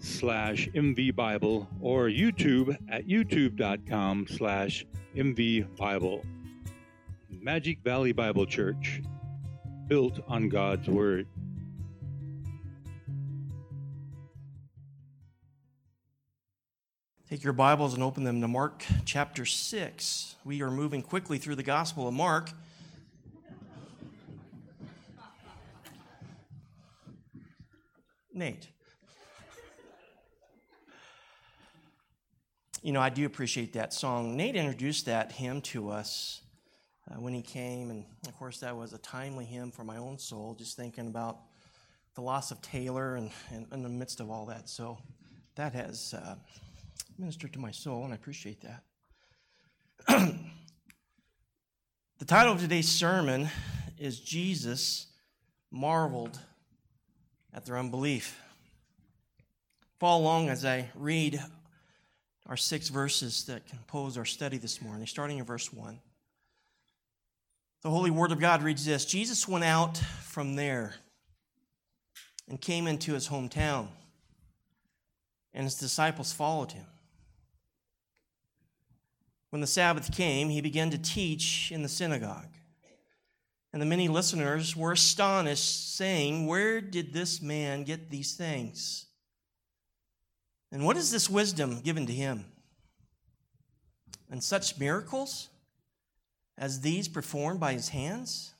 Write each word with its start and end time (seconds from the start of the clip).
slash 0.00 0.68
mvbible 0.74 1.66
or 1.80 2.06
YouTube 2.06 2.76
at 2.88 3.06
youtube.com 3.06 4.26
slash 4.28 4.86
mvbible. 5.14 6.24
Magic 7.28 7.78
Valley 7.82 8.12
Bible 8.12 8.46
Church, 8.46 9.00
built 9.86 10.20
on 10.26 10.48
God's 10.48 10.88
Word. 10.88 11.26
Take 17.28 17.44
your 17.44 17.52
Bibles 17.52 17.94
and 17.94 18.02
open 18.02 18.24
them 18.24 18.40
to 18.40 18.48
Mark 18.48 18.84
chapter 19.04 19.46
6. 19.46 20.34
We 20.44 20.62
are 20.62 20.70
moving 20.70 21.00
quickly 21.00 21.38
through 21.38 21.54
the 21.54 21.62
Gospel 21.62 22.08
of 22.08 22.14
Mark. 22.14 22.50
Nate. 28.34 28.68
You 32.82 32.92
know, 32.92 33.00
I 33.00 33.10
do 33.10 33.26
appreciate 33.26 33.74
that 33.74 33.92
song. 33.92 34.38
Nate 34.38 34.56
introduced 34.56 35.04
that 35.04 35.32
hymn 35.32 35.60
to 35.62 35.90
us 35.90 36.40
uh, 37.10 37.20
when 37.20 37.34
he 37.34 37.42
came, 37.42 37.90
and 37.90 38.06
of 38.26 38.34
course, 38.38 38.60
that 38.60 38.74
was 38.74 38.94
a 38.94 38.98
timely 38.98 39.44
hymn 39.44 39.70
for 39.70 39.84
my 39.84 39.98
own 39.98 40.18
soul, 40.18 40.54
just 40.58 40.78
thinking 40.78 41.06
about 41.06 41.40
the 42.14 42.22
loss 42.22 42.50
of 42.50 42.62
Taylor 42.62 43.16
and, 43.16 43.30
and 43.50 43.66
in 43.70 43.82
the 43.82 43.88
midst 43.90 44.18
of 44.18 44.30
all 44.30 44.46
that. 44.46 44.70
So 44.70 44.96
that 45.56 45.74
has 45.74 46.14
uh, 46.14 46.36
ministered 47.18 47.52
to 47.52 47.58
my 47.58 47.70
soul, 47.70 48.04
and 48.04 48.14
I 48.14 48.16
appreciate 48.16 48.62
that. 48.62 48.82
the 52.18 52.24
title 52.24 52.54
of 52.54 52.60
today's 52.60 52.88
sermon 52.88 53.50
is 53.98 54.18
Jesus 54.18 55.08
Marveled 55.70 56.40
at 57.52 57.66
Their 57.66 57.76
Unbelief. 57.76 58.40
Follow 59.98 60.22
along 60.22 60.48
as 60.48 60.64
I 60.64 60.88
read 60.94 61.42
our 62.50 62.56
six 62.56 62.88
verses 62.88 63.44
that 63.44 63.66
compose 63.68 64.18
our 64.18 64.24
study 64.24 64.58
this 64.58 64.82
morning, 64.82 65.06
starting 65.06 65.38
in 65.38 65.44
verse 65.44 65.72
1. 65.72 66.00
The 67.82 67.90
Holy 67.90 68.10
Word 68.10 68.32
of 68.32 68.40
God 68.40 68.62
reads 68.64 68.84
this 68.84 69.04
Jesus 69.04 69.46
went 69.46 69.64
out 69.64 69.96
from 69.96 70.56
there 70.56 70.96
and 72.48 72.60
came 72.60 72.88
into 72.88 73.14
his 73.14 73.28
hometown, 73.28 73.86
and 75.54 75.62
his 75.64 75.76
disciples 75.76 76.32
followed 76.32 76.72
him. 76.72 76.86
When 79.50 79.60
the 79.60 79.66
Sabbath 79.68 80.14
came, 80.14 80.48
he 80.48 80.60
began 80.60 80.90
to 80.90 80.98
teach 80.98 81.70
in 81.72 81.82
the 81.82 81.88
synagogue. 81.88 82.48
And 83.72 83.80
the 83.80 83.86
many 83.86 84.08
listeners 84.08 84.74
were 84.74 84.92
astonished, 84.92 85.96
saying, 85.96 86.48
Where 86.48 86.80
did 86.80 87.12
this 87.12 87.40
man 87.40 87.84
get 87.84 88.10
these 88.10 88.34
things? 88.34 89.06
And 90.72 90.84
what 90.84 90.96
is 90.96 91.10
this 91.10 91.28
wisdom 91.28 91.80
given 91.80 92.06
to 92.06 92.12
him? 92.12 92.44
And 94.30 94.42
such 94.42 94.78
miracles 94.78 95.48
as 96.56 96.82
these 96.82 97.08
performed 97.08 97.58
by 97.58 97.72
his 97.72 97.88
hands? 97.88 98.52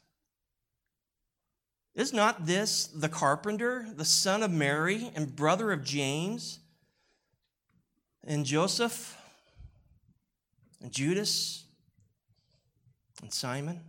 Is 1.94 2.12
not 2.12 2.46
this 2.46 2.86
the 2.86 3.08
carpenter, 3.08 3.86
the 3.94 4.04
son 4.04 4.42
of 4.42 4.50
Mary, 4.50 5.10
and 5.14 5.36
brother 5.36 5.70
of 5.70 5.84
James, 5.84 6.60
and 8.24 8.44
Joseph, 8.44 9.16
and 10.80 10.90
Judas, 10.90 11.64
and 13.20 13.32
Simon? 13.32 13.80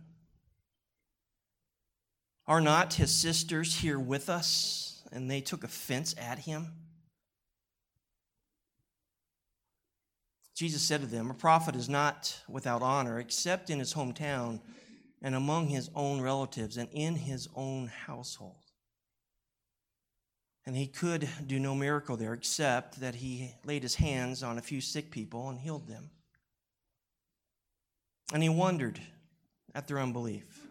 Are 2.46 2.60
not 2.60 2.94
his 2.94 3.10
sisters 3.10 3.76
here 3.76 3.98
with 3.98 4.28
us? 4.28 5.02
And 5.10 5.30
they 5.30 5.40
took 5.40 5.64
offense 5.64 6.14
at 6.18 6.40
him. 6.40 6.68
Jesus 10.62 10.82
said 10.82 11.00
to 11.00 11.08
them, 11.08 11.28
A 11.28 11.34
prophet 11.34 11.74
is 11.74 11.88
not 11.88 12.40
without 12.48 12.82
honor 12.82 13.18
except 13.18 13.68
in 13.68 13.80
his 13.80 13.94
hometown 13.94 14.60
and 15.20 15.34
among 15.34 15.66
his 15.66 15.90
own 15.92 16.20
relatives 16.20 16.76
and 16.76 16.88
in 16.92 17.16
his 17.16 17.48
own 17.56 17.88
household. 17.88 18.62
And 20.64 20.76
he 20.76 20.86
could 20.86 21.28
do 21.48 21.58
no 21.58 21.74
miracle 21.74 22.16
there 22.16 22.32
except 22.32 23.00
that 23.00 23.16
he 23.16 23.56
laid 23.64 23.82
his 23.82 23.96
hands 23.96 24.44
on 24.44 24.56
a 24.56 24.62
few 24.62 24.80
sick 24.80 25.10
people 25.10 25.48
and 25.48 25.58
healed 25.58 25.88
them. 25.88 26.10
And 28.32 28.40
he 28.40 28.48
wondered 28.48 29.00
at 29.74 29.88
their 29.88 29.98
unbelief. 29.98 30.64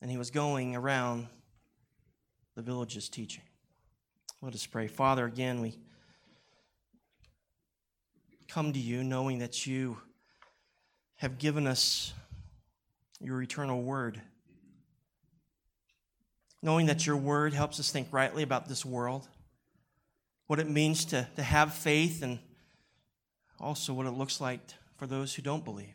And 0.00 0.12
he 0.12 0.16
was 0.16 0.30
going 0.30 0.76
around 0.76 1.26
the 2.54 2.62
villages 2.62 3.08
teaching. 3.08 3.42
Let 4.40 4.54
us 4.54 4.64
pray. 4.64 4.86
Father, 4.86 5.26
again, 5.26 5.60
we 5.60 5.76
come 8.50 8.72
to 8.72 8.80
you 8.80 9.04
knowing 9.04 9.38
that 9.38 9.64
you 9.64 9.96
have 11.16 11.38
given 11.38 11.68
us 11.68 12.12
your 13.20 13.40
eternal 13.40 13.80
word. 13.80 14.20
Knowing 16.60 16.86
that 16.86 17.06
your 17.06 17.16
word 17.16 17.54
helps 17.54 17.78
us 17.78 17.92
think 17.92 18.08
rightly 18.10 18.42
about 18.42 18.68
this 18.68 18.84
world, 18.84 19.28
what 20.48 20.58
it 20.58 20.68
means 20.68 21.04
to, 21.04 21.28
to 21.36 21.42
have 21.44 21.72
faith, 21.72 22.22
and 22.24 22.40
also 23.60 23.92
what 23.92 24.06
it 24.06 24.10
looks 24.10 24.40
like 24.40 24.60
for 24.96 25.06
those 25.06 25.32
who 25.32 25.42
don't 25.42 25.64
believe. 25.64 25.94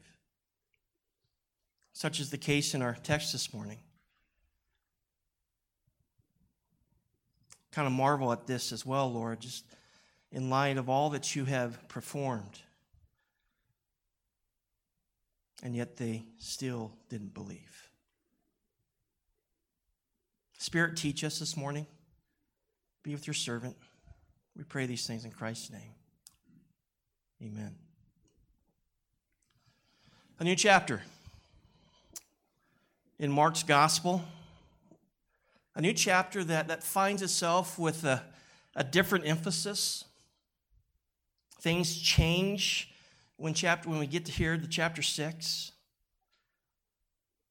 Such 1.91 2.21
is 2.21 2.29
the 2.29 2.37
case 2.37 2.73
in 2.73 2.81
our 2.81 2.95
text 3.03 3.33
this 3.33 3.53
morning. 3.53 3.79
Kind 7.71 7.85
of 7.85 7.91
marvel 7.91 8.31
at 8.31 8.47
this 8.47 8.71
as 8.71 8.85
well, 8.85 9.11
Lord, 9.11 9.41
just 9.41 9.65
in 10.35 10.49
light 10.49 10.77
of 10.77 10.89
all 10.89 11.11
that 11.11 11.33
you 11.33 11.45
have 11.45 11.87
performed. 11.87 12.59
And 15.63 15.73
yet 15.73 15.95
they 15.95 16.25
still 16.39 16.91
didn't 17.09 17.33
believe. 17.33 17.89
Spirit, 20.57 20.97
teach 20.97 21.23
us 21.23 21.39
this 21.39 21.55
morning. 21.55 21.87
Be 23.01 23.13
with 23.13 23.25
your 23.25 23.33
servant. 23.33 23.77
We 24.57 24.65
pray 24.65 24.85
these 24.85 25.07
things 25.07 25.23
in 25.23 25.31
Christ's 25.31 25.71
name. 25.71 25.93
Amen. 27.41 27.73
A 30.39 30.43
new 30.43 30.55
chapter 30.57 31.01
in 33.19 33.31
Mark's 33.31 33.63
gospel. 33.63 34.21
A 35.75 35.81
new 35.81 35.93
chapter 35.93 36.43
that, 36.43 36.67
that 36.67 36.83
finds 36.83 37.21
itself 37.21 37.79
with 37.79 38.03
a, 38.03 38.21
a 38.75 38.83
different 38.83 39.25
emphasis. 39.25 40.03
Things 41.65 41.97
change 41.97 42.93
when 43.37 43.55
chapter 43.55 43.89
when 43.89 43.97
we 43.97 44.05
get 44.05 44.25
to 44.25 44.31
here 44.31 44.55
the 44.55 44.67
chapter 44.67 45.01
6. 45.01 45.71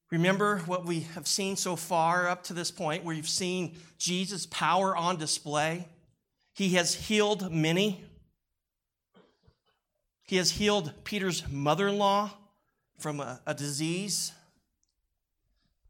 Remember 0.09 0.59
what 0.59 0.85
we 0.85 1.01
have 1.01 1.27
seen 1.27 1.57
so 1.57 1.75
far 1.75 2.29
up 2.29 2.41
to 2.45 2.53
this 2.53 2.71
point 2.71 3.03
where 3.03 3.13
you've 3.13 3.27
seen 3.27 3.75
Jesus' 3.97 4.45
power 4.45 4.95
on 4.95 5.17
display. 5.17 5.89
He 6.53 6.75
has 6.75 6.95
healed 6.95 7.51
many. 7.51 8.05
He 10.23 10.37
has 10.37 10.51
healed 10.51 10.93
Peter's 11.03 11.43
mother 11.51 11.89
in 11.89 11.97
law 11.97 12.31
from 12.97 13.19
a, 13.19 13.41
a, 13.45 13.53
disease. 13.53 14.31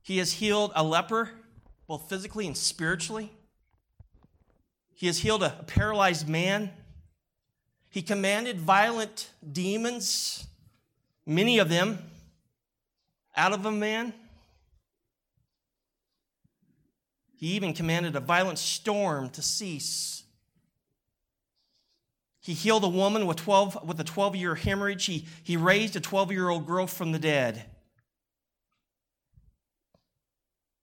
He 0.02 0.18
has 0.18 0.34
healed 0.34 0.72
a 0.74 0.84
leper, 0.84 1.30
both 1.86 2.10
physically 2.10 2.48
and 2.48 2.58
spiritually. 2.58 3.32
He 4.96 5.06
has 5.06 5.20
healed 5.20 5.44
a, 5.44 5.60
a 5.60 5.64
paralyzed 5.64 6.28
man. 6.28 6.72
He 7.96 8.02
commanded 8.02 8.60
violent 8.60 9.30
demons, 9.54 10.46
many 11.26 11.60
of 11.60 11.70
them, 11.70 11.98
out 13.38 13.54
of 13.54 13.66
a 13.66 13.72
man. 13.72 14.14
He 17.38 17.54
even 17.54 17.74
commanded 17.74 18.18
a 18.18 18.20
violent 18.20 18.60
storm 18.60 19.30
to 19.30 19.42
cease. 19.42 20.24
He 22.42 22.52
healed 22.52 22.84
a 22.84 22.90
woman 22.90 23.28
with, 23.28 23.38
12, 23.38 23.88
with 23.88 23.98
a 24.02 24.04
12 24.04 24.36
year 24.36 24.56
hemorrhage. 24.56 25.06
He, 25.06 25.26
he 25.42 25.56
raised 25.56 25.96
a 25.96 26.02
12 26.02 26.34
year 26.34 26.50
old 26.50 26.68
girl 26.68 26.88
from 26.88 27.14
the 27.14 27.20
dead. 27.20 27.64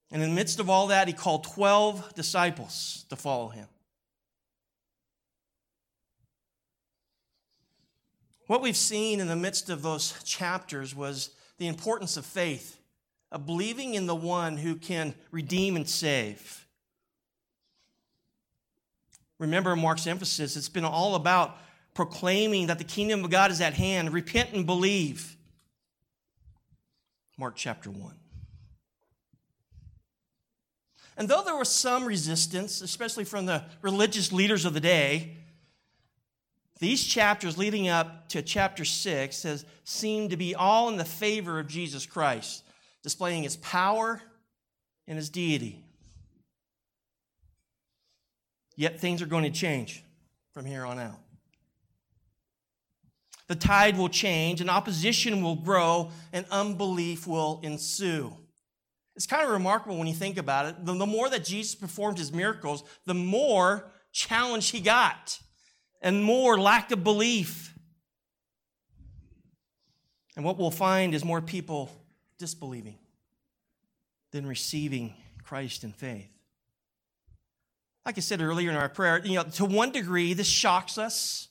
And 0.09 0.23
in 0.23 0.29
the 0.29 0.35
midst 0.35 0.59
of 0.59 0.67
all 0.67 0.87
that, 0.87 1.07
he 1.07 1.13
called 1.13 1.43
12 1.43 2.15
disciples 2.15 3.05
to 3.09 3.15
follow 3.15 3.49
him. 3.49 3.67
What 8.47 8.61
we've 8.61 8.77
seen 8.77 9.19
in 9.19 9.27
the 9.27 9.35
midst 9.35 9.69
of 9.69 9.81
those 9.81 10.21
chapters 10.23 10.93
was 10.93 11.29
the 11.57 11.67
importance 11.67 12.17
of 12.17 12.25
faith, 12.25 12.77
of 13.31 13.45
believing 13.45 13.93
in 13.93 14.05
the 14.05 14.15
one 14.15 14.57
who 14.57 14.75
can 14.75 15.15
redeem 15.31 15.75
and 15.75 15.87
save. 15.87 16.67
Remember 19.39 19.75
Mark's 19.75 20.07
emphasis, 20.07 20.55
it's 20.55 20.69
been 20.69 20.85
all 20.85 21.15
about 21.15 21.57
proclaiming 21.93 22.67
that 22.67 22.77
the 22.77 22.83
kingdom 22.83 23.23
of 23.23 23.29
God 23.29 23.51
is 23.51 23.61
at 23.61 23.73
hand. 23.73 24.13
Repent 24.13 24.51
and 24.53 24.65
believe. 24.65 25.37
Mark 27.37 27.55
chapter 27.55 27.89
1. 27.89 28.15
And 31.17 31.27
though 31.27 31.43
there 31.43 31.55
was 31.55 31.69
some 31.69 32.05
resistance, 32.05 32.81
especially 32.81 33.23
from 33.23 33.45
the 33.45 33.63
religious 33.81 34.31
leaders 34.31 34.65
of 34.65 34.73
the 34.73 34.79
day, 34.79 35.37
these 36.83 37.05
chapters 37.05 37.57
leading 37.57 37.87
up 37.87 38.27
to 38.27 38.41
chapter 38.41 38.83
6 38.83 39.43
has 39.43 39.65
seemed 39.85 40.31
to 40.31 40.37
be 40.37 40.53
all 40.53 40.89
in 40.89 40.97
the 40.97 41.05
favor 41.05 41.57
of 41.57 41.67
Jesus 41.67 42.05
Christ, 42.05 42.65
displaying 43.03 43.43
his 43.43 43.55
power 43.55 44.21
and 45.07 45.15
his 45.17 45.29
deity. 45.29 45.81
Yet 48.75 48.99
things 48.99 49.21
are 49.21 49.27
going 49.27 49.45
to 49.45 49.49
change 49.49 50.03
from 50.53 50.65
here 50.65 50.83
on 50.83 50.99
out. 50.99 51.19
The 53.47 53.55
tide 53.55 53.97
will 53.97 54.09
change, 54.09 54.59
and 54.59 54.69
opposition 54.69 55.41
will 55.41 55.55
grow, 55.55 56.11
and 56.33 56.45
unbelief 56.51 57.25
will 57.25 57.61
ensue. 57.63 58.35
It's 59.15 59.27
kind 59.27 59.45
of 59.45 59.51
remarkable 59.51 59.97
when 59.97 60.07
you 60.07 60.13
think 60.13 60.37
about 60.37 60.65
it. 60.65 60.85
The, 60.85 60.93
the 60.93 61.05
more 61.05 61.29
that 61.29 61.45
Jesus 61.45 61.75
performed 61.75 62.17
his 62.17 62.33
miracles, 62.33 62.83
the 63.05 63.13
more 63.13 63.89
challenge 64.11 64.71
he 64.71 64.81
got, 64.81 65.39
and 66.03 66.23
more 66.23 66.59
lack 66.59 66.91
of 66.91 67.03
belief. 67.03 67.73
And 70.35 70.45
what 70.45 70.57
we'll 70.57 70.69
find 70.69 71.15
is 71.15 71.23
more 71.23 71.41
people 71.41 71.89
disbelieving 72.37 72.97
than 74.31 74.45
receiving 74.45 75.13
Christ 75.43 75.83
in 75.83 75.93
faith. 75.93 76.29
Like 78.05 78.17
I 78.17 78.21
said 78.21 78.41
earlier 78.41 78.69
in 78.69 78.75
our 78.75 78.89
prayer, 78.89 79.21
you 79.23 79.35
know, 79.35 79.43
to 79.43 79.65
one 79.65 79.91
degree, 79.91 80.33
this 80.33 80.47
shocks 80.47 80.97
us 80.97 81.47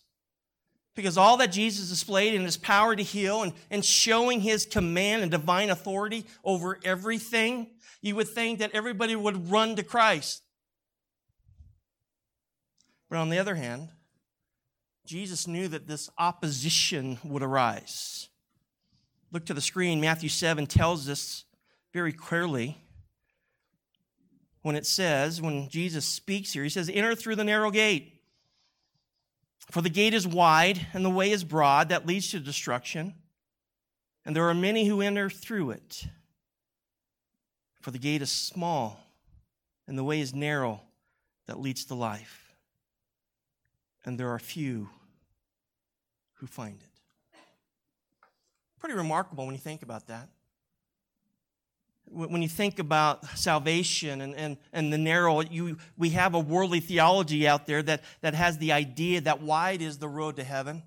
because 0.95 1.17
all 1.17 1.39
that 1.39 1.51
Jesus 1.51 1.89
displayed 1.89 2.35
in 2.35 2.43
his 2.43 2.59
power 2.59 2.95
to 2.95 3.03
heal 3.03 3.43
and, 3.43 3.55
and 3.71 3.83
showing 3.83 4.41
his 4.41 4.67
command 4.67 5.23
and 5.23 5.31
divine 5.31 5.71
authority 5.71 6.27
over 6.45 6.79
everything, 6.85 7.69
you 8.03 8.15
would 8.17 8.29
think 8.29 8.59
that 8.59 8.73
everybody 8.75 9.17
would 9.17 9.51
run 9.51 9.77
to 9.77 9.83
Christ. 9.83 10.43
But 13.09 13.17
on 13.17 13.31
the 13.31 13.39
other 13.39 13.55
hand, 13.55 13.89
Jesus 15.05 15.47
knew 15.47 15.69
that 15.69 15.87
this 15.87 16.09
opposition 16.19 17.19
would 17.25 17.43
arise. 17.43 18.29
Look 19.31 19.47
to 19.47 19.55
the 19.55 19.61
screen. 19.61 20.01
Matthew 20.01 20.29
7 20.29 20.67
tells 20.67 21.09
us 21.09 21.45
very 21.93 22.13
clearly 22.13 22.79
when 24.63 24.77
it 24.77 24.87
says, 24.87 25.43
when 25.43 25.69
Jesus 25.69 26.05
speaks 26.05 26.53
here, 26.53 26.63
he 26.63 26.69
says, 26.69 26.91
Enter 26.93 27.15
through 27.15 27.37
the 27.37 27.45
narrow 27.45 27.71
gate. 27.71 28.21
For 29.71 29.81
the 29.81 29.91
gate 29.91 30.15
is 30.15 30.27
wide 30.27 30.87
and 30.93 31.05
the 31.05 31.11
way 31.11 31.31
is 31.31 31.45
broad 31.45 31.89
that 31.91 32.07
leads 32.07 32.31
to 32.31 32.41
destruction, 32.41 33.15
and 34.25 34.35
there 34.37 34.49
are 34.49 34.55
many 34.55 34.87
who 34.87 35.01
enter 35.01 35.31
through 35.31 35.71
it. 35.71 36.05
For 37.81 37.91
the 37.91 37.99
gate 37.99 38.23
is 38.23 38.31
small 38.31 39.01
and 39.89 39.99
the 39.99 40.05
way 40.05 40.21
is 40.21 40.35
narrow 40.35 40.81
that 41.47 41.59
leads 41.59 41.87
to 41.87 41.95
life, 41.95 42.42
and 44.05 44.19
there 44.19 44.31
are 44.31 44.39
few 44.39 44.89
who 46.35 46.47
find 46.47 46.81
it. 46.81 47.39
Pretty 48.79 48.95
remarkable 48.95 49.47
when 49.47 49.55
you 49.55 49.61
think 49.61 49.83
about 49.83 50.09
that 50.09 50.29
when 52.13 52.43
you 52.43 52.49
think 52.49 52.79
about 52.79 53.27
salvation 53.39 54.21
and, 54.21 54.35
and, 54.35 54.57
and 54.73 54.93
the 54.93 54.99
narrow, 54.99 55.41
you, 55.41 55.79
we 55.97 56.11
have 56.11 56.35
a 56.35 56.39
worldly 56.39 56.81
theology 56.81 57.49
out 57.49 57.67
there 57.67 57.83
that, 57.83 58.03
that 58.21 58.35
has 58.35 58.59
the 58.59 58.73
idea 58.73 59.21
that 59.23 59.41
wide 59.41 59.81
is 59.81 59.99
the 59.99 60.09
road 60.09 60.37
to 60.37 60.45
heaven. 60.45 60.83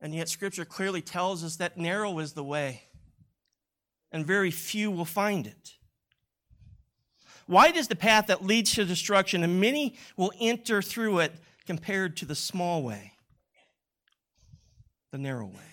And 0.00 0.14
yet, 0.14 0.28
Scripture 0.28 0.64
clearly 0.64 1.02
tells 1.02 1.44
us 1.44 1.56
that 1.56 1.76
narrow 1.76 2.18
is 2.18 2.32
the 2.32 2.42
way, 2.42 2.84
and 4.10 4.26
very 4.26 4.50
few 4.50 4.90
will 4.90 5.04
find 5.04 5.46
it. 5.46 5.74
Wide 7.46 7.76
is 7.76 7.88
the 7.88 7.96
path 7.96 8.28
that 8.28 8.44
leads 8.44 8.74
to 8.74 8.84
destruction, 8.84 9.44
and 9.44 9.60
many 9.60 9.96
will 10.16 10.32
enter 10.40 10.80
through 10.80 11.18
it 11.20 11.34
compared 11.70 12.16
to 12.16 12.24
the 12.24 12.34
small 12.34 12.82
way, 12.82 13.12
the 15.12 15.18
narrow 15.18 15.46
way. 15.46 15.70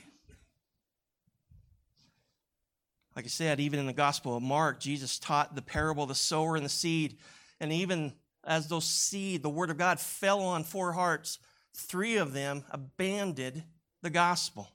Like 3.15 3.25
I 3.25 3.29
said, 3.29 3.59
even 3.59 3.79
in 3.79 3.87
the 3.87 3.93
Gospel 3.93 4.37
of 4.37 4.43
Mark, 4.43 4.79
Jesus 4.79 5.17
taught 5.17 5.55
the 5.55 5.61
parable 5.63 6.03
of 6.03 6.09
the 6.09 6.13
sower 6.13 6.55
and 6.55 6.63
the 6.63 6.69
seed. 6.69 7.17
And 7.59 7.73
even 7.73 8.13
as 8.43 8.67
those 8.67 8.85
seed, 8.85 9.41
the 9.41 9.49
word 9.49 9.71
of 9.71 9.79
God 9.79 9.99
fell 9.99 10.41
on 10.41 10.63
four 10.63 10.93
hearts, 10.93 11.39
three 11.75 12.17
of 12.17 12.31
them 12.31 12.63
abandoned 12.69 13.63
the 14.03 14.11
gospel. 14.11 14.67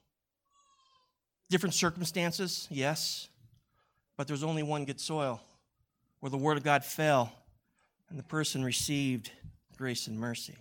Different 1.49 1.73
circumstances, 1.73 2.67
yes, 2.69 3.29
but 4.17 4.27
there's 4.27 4.43
only 4.43 4.61
one 4.61 4.83
good 4.83 4.99
soil 4.99 5.39
where 6.19 6.29
the 6.29 6.37
word 6.37 6.57
of 6.57 6.65
God 6.65 6.83
fell 6.83 7.31
and 8.09 8.19
the 8.19 8.23
person 8.23 8.61
received 8.61 9.31
grace 9.77 10.07
and 10.07 10.19
mercy. 10.19 10.57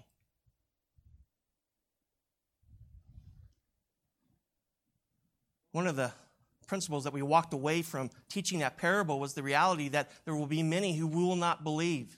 One 5.73 5.87
of 5.87 5.97
the 5.97 6.13
principles 6.67 7.05
that 7.05 7.13
we 7.13 7.23
walked 7.23 7.53
away 7.53 7.83
from 7.83 8.11
teaching 8.29 8.61
that 8.61 8.77
parable 8.77 9.19
was 9.19 9.35
the 9.35 9.43
reality 9.43 9.89
that 9.89 10.11
there 10.25 10.35
will 10.35 10.47
be 10.47 10.63
many 10.63 10.95
who 10.97 11.07
will 11.07 11.37
not 11.37 11.65
believe. 11.65 12.17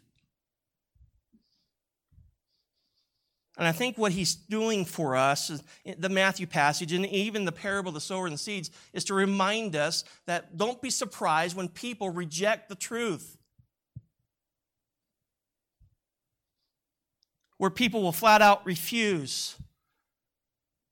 And 3.56 3.68
I 3.68 3.72
think 3.72 3.96
what 3.96 4.12
he's 4.12 4.34
doing 4.34 4.84
for 4.84 5.14
us, 5.14 5.62
the 5.98 6.08
Matthew 6.08 6.46
passage, 6.46 6.92
and 6.92 7.06
even 7.06 7.44
the 7.44 7.52
parable 7.52 7.90
of 7.90 7.94
the 7.94 8.00
sower 8.00 8.26
and 8.26 8.34
the 8.34 8.38
seeds, 8.38 8.70
is 8.92 9.04
to 9.04 9.14
remind 9.14 9.76
us 9.76 10.02
that 10.26 10.56
don't 10.56 10.82
be 10.82 10.90
surprised 10.90 11.56
when 11.56 11.68
people 11.68 12.10
reject 12.10 12.68
the 12.68 12.74
truth. 12.74 13.38
Where 17.58 17.70
people 17.70 18.02
will 18.02 18.12
flat 18.12 18.42
out 18.42 18.66
refuse 18.66 19.56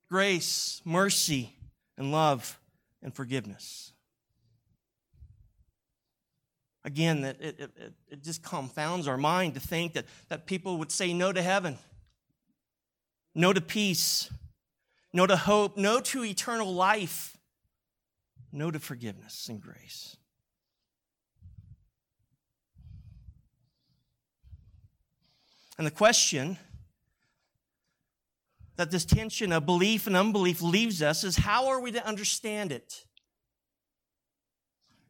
grace, 0.08 0.80
mercy, 0.84 1.56
and 1.96 2.12
love 2.12 2.58
and 3.02 3.14
forgiveness. 3.14 3.92
Again, 6.84 7.20
that 7.20 7.40
it, 7.40 7.60
it, 7.60 7.92
it 8.08 8.22
just 8.24 8.42
confounds 8.42 9.06
our 9.06 9.16
mind 9.16 9.54
to 9.54 9.60
think 9.60 9.92
that, 9.92 10.06
that 10.28 10.46
people 10.46 10.78
would 10.78 10.90
say 10.90 11.12
no 11.12 11.32
to 11.32 11.40
heaven, 11.40 11.78
no 13.34 13.52
to 13.52 13.60
peace, 13.60 14.30
no 15.12 15.26
to 15.26 15.36
hope, 15.36 15.76
no 15.76 16.00
to 16.00 16.24
eternal 16.24 16.74
life, 16.74 17.36
no 18.50 18.70
to 18.70 18.80
forgiveness 18.80 19.48
and 19.48 19.60
grace. 19.60 20.16
And 25.78 25.86
the 25.86 25.90
question 25.90 26.58
that 28.82 28.90
this 28.90 29.04
tension 29.04 29.52
of 29.52 29.64
belief 29.64 30.08
and 30.08 30.16
unbelief 30.16 30.60
leaves 30.60 31.02
us 31.02 31.22
is 31.22 31.36
how 31.36 31.68
are 31.68 31.80
we 31.80 31.92
to 31.92 32.04
understand 32.04 32.72
it? 32.72 33.06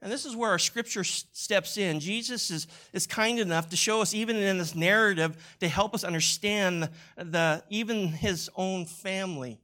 And 0.03 0.13
this 0.13 0.27
is 0.27 0.37
where 0.37 0.51
our 0.51 0.59
scripture 0.59 1.05
steps 1.05 1.79
in. 1.79 1.99
Jesus 1.99 2.51
is, 2.51 2.67
is 2.93 3.07
kind 3.07 3.39
enough 3.39 3.71
to 3.71 3.77
show 3.77 4.03
us, 4.03 4.13
even 4.13 4.37
in 4.37 4.59
this 4.59 4.75
narrative, 4.75 5.57
to 5.61 5.69
help 5.69 5.95
us 5.95 6.05
understand 6.05 6.91
the, 7.17 7.65
even 7.71 8.09
his 8.09 8.51
own 8.57 8.85
family, 8.85 9.59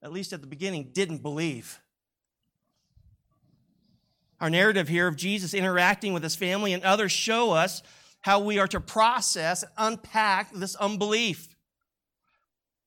at 0.00 0.12
least 0.12 0.32
at 0.32 0.42
the 0.42 0.46
beginning, 0.46 0.90
didn't 0.92 1.18
believe. 1.20 1.80
Our 4.40 4.48
narrative 4.48 4.86
here 4.86 5.08
of 5.08 5.16
Jesus 5.16 5.54
interacting 5.54 6.12
with 6.12 6.22
his 6.22 6.36
family 6.36 6.72
and 6.72 6.84
others 6.84 7.10
show 7.10 7.50
us 7.50 7.82
how 8.20 8.38
we 8.38 8.60
are 8.60 8.68
to 8.68 8.80
process, 8.80 9.64
unpack 9.76 10.52
this 10.54 10.76
unbelief. 10.76 11.49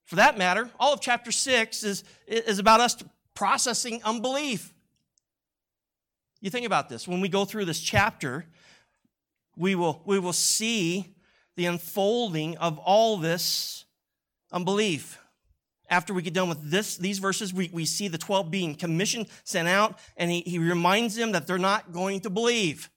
For 0.05 0.17
that 0.17 0.38
matter, 0.38 0.69
all 0.79 0.93
of 0.93 1.01
chapter 1.01 1.31
6 1.31 1.83
is, 1.83 2.03
is 2.27 2.60
about 2.60 2.79
us 2.79 2.98
processing 3.33 4.01
unbelief. 4.03 4.74
You 6.41 6.50
think 6.50 6.65
about 6.65 6.89
this. 6.89 7.07
When 7.07 7.22
we 7.22 7.29
go 7.29 7.45
through 7.45 7.65
this 7.65 7.79
chapter, 7.79 8.45
we 9.55 9.75
will, 9.75 10.01
we 10.05 10.19
will 10.19 10.33
see 10.33 11.15
the 11.55 11.65
unfolding 11.65 12.57
of 12.57 12.79
all 12.79 13.17
this 13.17 13.86
unbelief. 14.51 15.19
After 15.89 16.13
we 16.13 16.22
get 16.22 16.33
done 16.33 16.50
with 16.50 16.69
this, 16.69 16.98
these 16.98 17.19
verses, 17.19 17.53
we, 17.53 17.69
we 17.72 17.86
see 17.86 18.07
the 18.07 18.17
12 18.17 18.50
being 18.50 18.75
commissioned, 18.75 19.27
sent 19.43 19.67
out, 19.67 20.00
and 20.17 20.31
he, 20.31 20.41
he 20.41 20.60
reminds 20.60 21.15
them 21.15 21.33
that 21.33 21.48
they're 21.48 21.57
not 21.57 21.91
going 21.91 22.19
to 22.22 22.29
believe. 22.29 22.89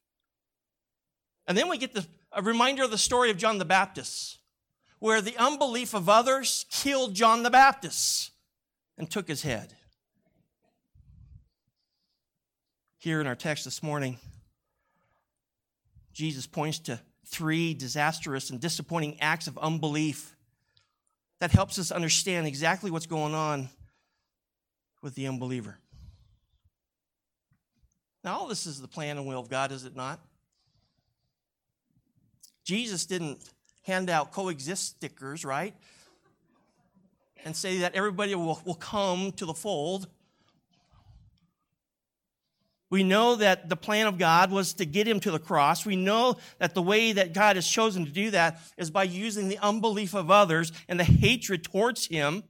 And 1.47 1.57
then 1.57 1.69
we 1.69 1.79
get 1.79 1.95
the, 1.95 2.07
a 2.33 2.43
reminder 2.43 2.83
of 2.83 2.91
the 2.91 2.99
story 2.99 3.31
of 3.31 3.37
John 3.37 3.59
the 3.59 3.65
Baptist 3.65 4.39
where 4.99 5.21
the 5.21 5.37
unbelief 5.37 5.95
of 5.95 6.09
others 6.09 6.67
killed 6.71 7.15
John 7.15 7.43
the 7.43 7.51
Baptist. 7.51 8.33
and 8.99 9.11
took 9.11 9.29
his 9.29 9.43
head. 9.43 9.75
Here 12.99 13.21
in 13.21 13.27
our 13.27 13.35
text 13.35 13.65
this 13.65 13.83
morning, 13.83 14.19
Jesus 16.13 16.47
points 16.47 16.79
to 16.81 16.99
three 17.27 17.75
disastrous 17.75 18.51
and 18.51 18.61
disappointing 18.61 19.21
acts 19.21 19.49
of 19.49 19.59
unbelief 19.59 20.35
that 21.41 21.51
helps 21.51 21.79
us 21.79 21.91
understand 21.91 22.47
exactly 22.47 22.91
what's 22.91 23.07
going 23.07 23.35
on 23.35 23.69
with 25.03 25.15
the 25.15 25.27
unbeliever. 25.27 25.79
Now, 28.25 28.39
all 28.39 28.49
this 28.49 28.67
is 28.67 28.81
the 28.81 28.89
plan 28.89 29.19
and 29.19 29.27
will 29.27 29.41
of 29.41 29.51
God, 29.51 29.71
is 29.71 29.85
it 29.85 29.95
not? 29.95 30.21
Jesus 32.65 33.07
didn't 33.07 33.39
hand 33.87 34.11
out 34.11 34.33
coexist 34.33 34.85
stickers, 34.85 35.45
right? 35.45 35.75
And 37.45 37.55
say 37.55 37.79
that 37.79 37.95
everybody 37.95 38.35
will, 38.35 38.61
will 38.65 38.75
come 38.75 39.31
to 39.33 39.47
the 39.47 39.55
fold. 39.55 40.09
We 42.91 43.05
know 43.05 43.37
that 43.37 43.69
the 43.69 43.77
plan 43.77 44.07
of 44.07 44.19
God 44.19 44.51
was 44.51 44.75
to 44.75 44.87
get 44.87 45.07
him 45.07 45.21
to 45.21 45.31
the 45.31 45.39
cross. 45.39 45.87
We 45.87 45.97
know 45.97 46.37
that 46.59 46.75
the 46.75 46.83
way 46.83 47.13
that 47.13 47.33
God 47.33 47.57
has 47.57 47.67
chosen 47.67 48.05
to 48.05 48.11
do 48.11 48.31
that 48.33 48.61
is 48.77 48.91
by 48.91 49.05
using 49.05 49.49
the 49.49 49.59
unbelief 49.59 50.15
of 50.15 50.31
others 50.31 50.73
and 50.89 50.99
the 50.99 51.05
hatred 51.05 51.65
towards 51.65 52.07
him 52.07 52.43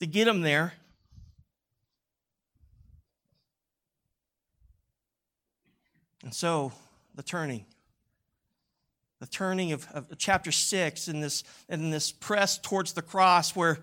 to 0.00 0.06
get 0.06 0.28
him 0.28 0.42
there. 0.42 0.74
And 6.22 6.34
so, 6.34 6.72
the 7.14 7.22
turning. 7.22 7.64
The 9.20 9.26
turning 9.26 9.72
of, 9.72 9.86
of 9.92 10.06
chapter 10.16 10.50
6 10.50 11.08
in 11.08 11.20
this, 11.20 11.44
in 11.68 11.90
this 11.90 12.10
press 12.10 12.58
towards 12.58 12.94
the 12.94 13.02
cross 13.02 13.54
where 13.54 13.78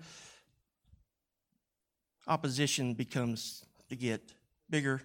opposition 2.26 2.94
becomes 2.94 3.64
to 3.88 3.96
get 3.96 4.20
bigger 4.68 5.00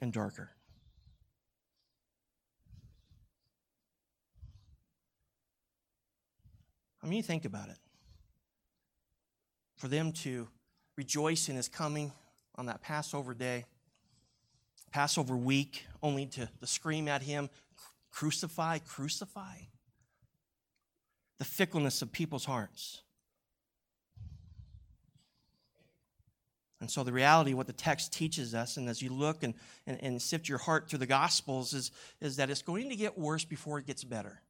and 0.00 0.12
darker. 0.12 0.50
I 7.02 7.06
mean, 7.06 7.16
you 7.16 7.22
think 7.22 7.44
about 7.44 7.68
it. 7.68 7.78
For 9.76 9.88
them 9.88 10.12
to 10.12 10.46
rejoice 10.96 11.48
in 11.48 11.56
his 11.56 11.68
coming 11.68 12.12
on 12.54 12.66
that 12.66 12.82
Passover 12.82 13.34
day, 13.34 13.64
Passover 14.92 15.36
week, 15.36 15.86
only 16.02 16.26
to, 16.26 16.48
to 16.60 16.66
scream 16.66 17.08
at 17.08 17.22
him, 17.22 17.50
crucify, 18.12 18.78
crucify. 18.78 19.56
The 21.38 21.44
fickleness 21.44 22.02
of 22.02 22.12
people's 22.12 22.44
hearts. 22.44 23.02
And 26.80 26.90
so, 26.90 27.04
the 27.04 27.12
reality, 27.12 27.54
what 27.54 27.66
the 27.66 27.72
text 27.72 28.12
teaches 28.12 28.54
us, 28.54 28.76
and 28.76 28.88
as 28.88 29.02
you 29.02 29.10
look 29.10 29.42
and, 29.42 29.54
and, 29.86 30.02
and, 30.02 30.20
sift 30.20 30.48
your 30.48 30.58
heart 30.58 30.88
through 30.88 30.98
the 30.98 31.06
Gospels, 31.06 31.72
is, 31.74 31.92
is 32.20 32.36
that 32.36 32.50
it's 32.50 32.62
going 32.62 32.90
to 32.90 32.96
get 32.96 33.16
worse 33.16 33.44
before 33.44 33.78
it 33.78 33.86
gets 33.86 34.02
better. 34.02 34.40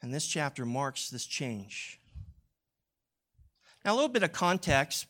And 0.00 0.14
this 0.14 0.26
chapter 0.26 0.64
marks 0.64 1.10
this 1.10 1.26
change. 1.26 2.00
Now, 3.84 3.94
a 3.94 3.96
little 3.96 4.08
bit 4.08 4.22
of 4.22 4.32
context 4.32 5.06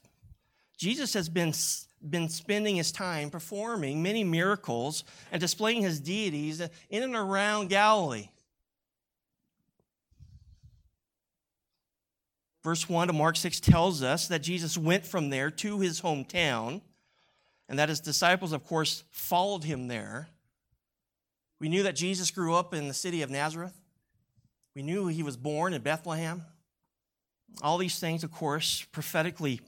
Jesus 0.79 1.13
has 1.15 1.29
been, 1.29 1.53
been 2.07 2.29
spending 2.29 2.77
his 2.77 2.93
time 2.93 3.31
performing 3.31 4.03
many 4.03 4.25
miracles 4.25 5.05
and 5.33 5.41
displaying 5.41 5.83
his 5.83 6.01
deities 6.01 6.61
in 6.91 7.03
and 7.03 7.17
around 7.17 7.69
Galilee. 7.69 8.29
Verse 12.63 12.89
1 12.89 13.09
to 13.09 13.13
Mark 13.13 13.37
6 13.37 13.61
tells 13.61 14.03
us 14.03 14.29
that 14.29 14.43
Jesus 14.43 14.77
went 14.77 15.07
from 15.07 15.31
there 15.31 15.51
to 15.51 15.81
his 15.81 16.01
hometown, 16.01 16.83
and 17.69 17.79
that 17.79 17.89
his 17.89 18.01
disciples, 18.01 18.53
of 18.53 18.65
course, 18.65 19.05
followed 19.11 19.65
him 19.65 19.89
there. 19.89 20.29
We 21.61 21.69
knew 21.69 21.83
that 21.83 21.97
Jesus 21.97 22.31
grew 22.31 22.55
up 22.55 22.73
in 22.75 22.89
the 22.89 22.95
city 22.95 23.23
of 23.23 23.31
Nazareth. 23.31 23.79
We 24.75 24.83
knew 24.83 25.07
he 25.07 25.23
was 25.23 25.37
born 25.37 25.75
in 25.75 25.83
Bethlehem. 25.83 26.45
All 27.63 27.79
these 27.79 27.99
things, 27.99 28.23
of 28.23 28.31
course, 28.31 28.87
prophetically 28.93 29.61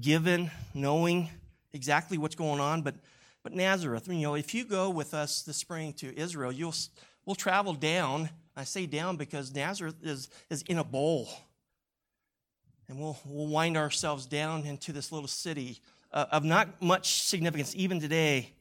given, 0.00 0.50
knowing 0.74 1.30
exactly 1.72 2.18
what's 2.18 2.34
going 2.34 2.60
on. 2.60 2.82
But, 2.82 2.96
but 3.42 3.52
Nazareth, 3.52 4.08
you 4.08 4.14
know, 4.22 4.34
if 4.34 4.54
you 4.54 4.64
go 4.64 4.90
with 4.90 5.14
us 5.14 5.42
this 5.42 5.56
spring 5.56 5.92
to 5.94 6.16
Israel, 6.18 6.52
you'll, 6.52 6.74
we'll 7.24 7.36
travel 7.36 7.74
down. 7.74 8.30
I 8.56 8.64
say 8.64 8.86
down 8.86 9.16
because 9.16 9.54
Nazareth 9.54 9.96
is, 10.02 10.28
is 10.50 10.62
in 10.62 10.78
a 10.78 10.84
bowl. 10.84 11.28
And 12.88 12.98
we'll, 12.98 13.18
we'll 13.24 13.48
wind 13.48 13.76
ourselves 13.76 14.26
down 14.26 14.64
into 14.64 14.92
this 14.92 15.10
little 15.10 15.28
city 15.28 15.80
uh, 16.12 16.26
of 16.30 16.44
not 16.44 16.80
much 16.80 17.22
significance 17.22 17.74
even 17.76 18.00
today. 18.00 18.52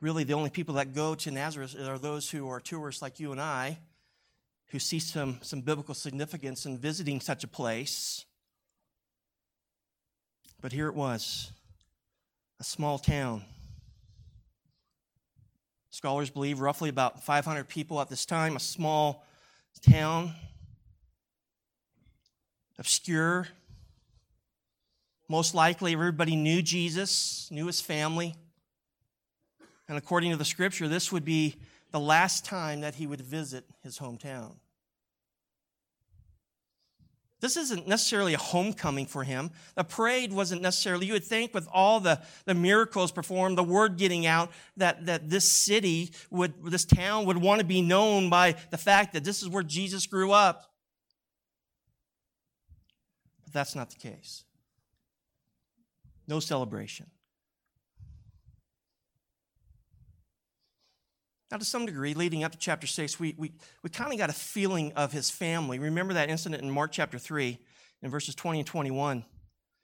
Really, 0.00 0.24
the 0.24 0.34
only 0.34 0.50
people 0.50 0.74
that 0.74 0.94
go 0.94 1.14
to 1.14 1.30
Nazareth 1.30 1.78
are 1.78 1.98
those 1.98 2.28
who 2.28 2.48
are 2.48 2.58
tourists 2.58 3.00
like 3.00 3.20
you 3.20 3.30
and 3.30 3.40
I, 3.40 3.78
who 4.70 4.80
see 4.80 4.98
some, 4.98 5.38
some 5.42 5.60
biblical 5.60 5.94
significance 5.94 6.66
in 6.66 6.78
visiting 6.78 7.20
such 7.20 7.44
a 7.44 7.48
place. 7.48 8.24
But 10.62 10.72
here 10.72 10.86
it 10.86 10.94
was 10.94 11.50
a 12.60 12.64
small 12.64 12.96
town. 12.96 13.44
Scholars 15.90 16.30
believe 16.30 16.60
roughly 16.60 16.88
about 16.88 17.24
500 17.24 17.68
people 17.68 18.00
at 18.00 18.08
this 18.08 18.24
time, 18.24 18.54
a 18.54 18.60
small 18.60 19.26
town, 19.90 20.32
obscure. 22.78 23.48
Most 25.28 25.52
likely, 25.52 25.92
everybody 25.92 26.36
knew 26.36 26.62
Jesus, 26.62 27.48
knew 27.50 27.66
his 27.66 27.80
family. 27.80 28.36
And 29.88 29.98
according 29.98 30.30
to 30.30 30.36
the 30.36 30.44
scripture, 30.44 30.86
this 30.86 31.10
would 31.10 31.24
be 31.24 31.56
the 31.90 32.00
last 32.00 32.44
time 32.44 32.82
that 32.82 32.94
he 32.94 33.06
would 33.08 33.20
visit 33.20 33.64
his 33.82 33.98
hometown. 33.98 34.52
This 37.42 37.56
isn't 37.56 37.88
necessarily 37.88 38.34
a 38.34 38.38
homecoming 38.38 39.04
for 39.04 39.24
him. 39.24 39.50
The 39.74 39.82
parade 39.82 40.32
wasn't 40.32 40.62
necessarily, 40.62 41.06
you 41.06 41.12
would 41.14 41.24
think, 41.24 41.52
with 41.52 41.66
all 41.72 41.98
the, 41.98 42.22
the 42.44 42.54
miracles 42.54 43.10
performed, 43.10 43.58
the 43.58 43.64
word 43.64 43.98
getting 43.98 44.26
out, 44.26 44.52
that, 44.76 45.06
that 45.06 45.28
this 45.28 45.50
city 45.50 46.12
would, 46.30 46.54
this 46.64 46.84
town 46.84 47.26
would 47.26 47.36
want 47.36 47.58
to 47.58 47.66
be 47.66 47.82
known 47.82 48.30
by 48.30 48.54
the 48.70 48.78
fact 48.78 49.12
that 49.14 49.24
this 49.24 49.42
is 49.42 49.48
where 49.48 49.64
Jesus 49.64 50.06
grew 50.06 50.30
up. 50.30 50.72
But 53.42 53.52
that's 53.52 53.74
not 53.74 53.90
the 53.90 53.96
case. 53.96 54.44
No 56.28 56.38
celebration. 56.38 57.10
Now, 61.52 61.58
to 61.58 61.66
some 61.66 61.84
degree, 61.84 62.14
leading 62.14 62.44
up 62.44 62.52
to 62.52 62.58
chapter 62.58 62.86
6, 62.86 63.20
we, 63.20 63.34
we, 63.36 63.52
we 63.82 63.90
kind 63.90 64.10
of 64.10 64.18
got 64.18 64.30
a 64.30 64.32
feeling 64.32 64.90
of 64.94 65.12
his 65.12 65.28
family. 65.28 65.78
Remember 65.78 66.14
that 66.14 66.30
incident 66.30 66.62
in 66.62 66.70
Mark 66.70 66.92
chapter 66.92 67.18
3, 67.18 67.58
in 68.00 68.10
verses 68.10 68.34
20 68.34 68.60
and 68.60 68.66
21. 68.66 69.22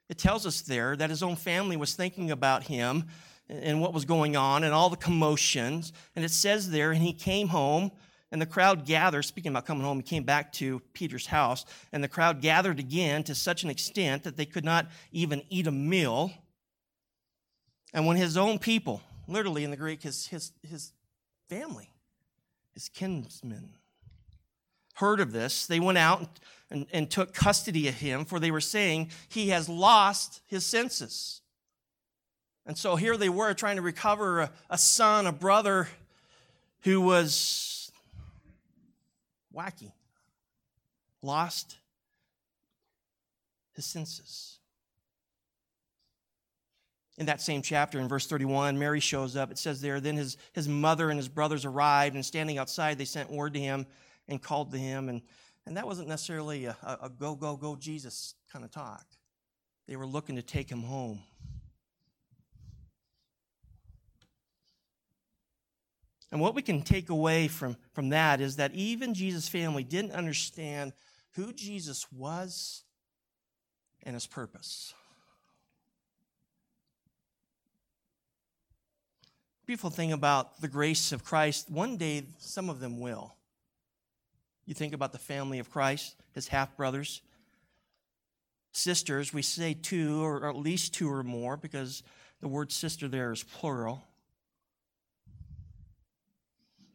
It 0.09 0.17
tells 0.17 0.47
us 0.47 0.63
there 0.63 0.97
that 0.97 1.11
his 1.11 1.23
own 1.23 1.37
family 1.37 1.77
was 1.77 1.93
thinking 1.93 2.31
about 2.31 2.63
him 2.63 3.05
and 3.51 3.83
what 3.83 3.93
was 3.93 4.07
going 4.07 4.35
on 4.35 4.65
and 4.65 4.73
all 4.73 4.89
the 4.89 4.97
commotions. 4.97 5.93
And 6.17 6.25
it 6.25 6.31
says 6.31 6.71
there, 6.71 6.91
and 6.91 7.03
he 7.03 7.13
came 7.13 7.49
home, 7.49 7.91
and 8.33 8.41
the 8.41 8.47
crowd 8.47 8.87
gathered. 8.87 9.25
Speaking 9.25 9.53
about 9.53 9.67
coming 9.67 9.85
home, 9.85 9.99
he 9.99 10.03
came 10.05 10.25
back 10.25 10.55
to 10.55 10.81
Peter's 10.95 11.27
house, 11.27 11.67
and 11.93 12.03
the 12.03 12.09
crowd 12.09 12.41
gathered 12.41 12.79
again 12.79 13.25
to 13.25 13.35
such 13.35 13.63
an 13.63 13.69
extent 13.69 14.23
that 14.23 14.39
they 14.39 14.47
could 14.47 14.65
not 14.65 14.87
even 15.13 15.43
eat 15.51 15.67
a 15.67 15.71
meal. 15.71 16.33
And 17.93 18.07
when 18.07 18.17
his 18.17 18.39
own 18.39 18.59
people, 18.59 19.03
literally 19.27 19.65
in 19.65 19.71
the 19.71 19.77
Greek, 19.77 20.03
his, 20.03 20.29
his, 20.29 20.53
his 20.63 20.93
family, 21.49 21.91
his 22.73 22.89
kinsmen. 22.89 23.71
Heard 24.95 25.21
of 25.21 25.33
this, 25.33 25.67
they 25.67 25.81
went 25.81 25.99
out 25.99 26.41
and, 26.71 26.87
and 26.93 27.11
took 27.11 27.33
custody 27.33 27.89
of 27.89 27.95
him, 27.95 28.25
for 28.25 28.41
they 28.41 28.51
were 28.51 28.61
saying 28.61 29.11
he 29.29 29.49
has 29.51 29.69
lost 29.69 30.41
his 30.47 30.67
senses. 30.67 31.41
And 32.67 32.77
so 32.77 32.97
here 32.97 33.17
they 33.17 33.29
were 33.29 33.55
trying 33.55 33.77
to 33.77 33.83
recover 33.83 34.41
a, 34.41 34.51
a 34.69 34.79
son, 34.79 35.27
a 35.27 35.33
brother 35.33 35.89
who 36.81 37.01
was 37.01 37.91
wacky, 39.55 39.93
lost 41.23 41.79
his 43.75 43.87
senses 43.87 44.58
in 47.19 47.27
that 47.27 47.41
same 47.41 47.63
chapter, 47.63 47.99
in 47.99 48.07
verse 48.07 48.27
31, 48.27 48.79
Mary 48.79 49.01
shows 49.01 49.35
up. 49.37 49.51
It 49.51 49.59
says 49.59 49.81
there, 49.81 49.99
then 49.99 50.17
his, 50.17 50.37
his 50.53 50.69
mother 50.69 51.11
and 51.11 51.19
his 51.19 51.29
brothers 51.29 51.65
arrived, 51.65 52.15
and 52.15 52.25
standing 52.25 52.59
outside, 52.59 52.97
they 52.97 53.05
sent 53.05 53.31
word 53.31 53.55
to 53.55 53.61
him 53.61 53.87
and 54.29 54.41
called 54.41 54.71
to 54.71 54.79
him. 54.79 55.09
And, 55.09 55.23
and 55.67 55.77
that 55.77 55.85
wasn't 55.85 56.07
necessarily 56.07 56.67
a, 56.67 56.77
a 57.03 57.11
go, 57.11 57.35
go, 57.35 57.57
go, 57.57 57.75
Jesus 57.75 58.35
kind 58.53 58.65
of 58.65 58.71
talk. 58.71 59.05
They 59.89 59.97
were 59.97 60.07
looking 60.07 60.37
to 60.37 60.43
take 60.43 60.71
him 60.71 60.83
home. 60.83 61.21
And 66.31 66.41
what 66.41 66.55
we 66.55 66.63
can 66.63 66.83
take 66.83 67.11
away 67.11 67.49
from, 67.49 67.77
from 67.95 68.11
that 68.11 68.41
is 68.41 68.57
that 68.57 68.73
even 68.75 69.13
Jesus' 69.13 69.49
family 69.49 69.83
didn't 69.83 70.13
understand 70.13 70.93
who 71.33 71.53
Jesus 71.53 72.07
was 72.13 72.85
and 74.05 74.15
his 74.15 74.27
purpose. 74.27 74.95
Beautiful 79.69 79.91
thing 79.91 80.13
about 80.13 80.63
the 80.63 80.67
grace 80.67 81.13
of 81.13 81.23
Christ, 81.23 81.71
one 81.71 81.99
day 81.99 82.23
some 82.39 82.71
of 82.71 82.81
them 82.81 83.01
will. 83.01 83.35
You 84.65 84.73
think 84.73 84.95
about 84.95 85.13
the 85.13 85.19
family 85.19 85.59
of 85.59 85.71
Christ, 85.71 86.17
his 86.33 86.49
half 86.49 86.75
brothers, 86.75 87.21
sisters. 88.73 89.35
We 89.35 89.43
say 89.43 89.75
two, 89.75 90.25
or 90.25 90.49
at 90.49 90.57
least 90.57 90.95
two 90.95 91.13
or 91.13 91.23
more, 91.23 91.59
because 91.59 92.03
the 92.41 92.49
word 92.49 92.73
sister 92.73 93.09
there 93.09 93.31
is 93.31 93.43
plural. 93.43 94.03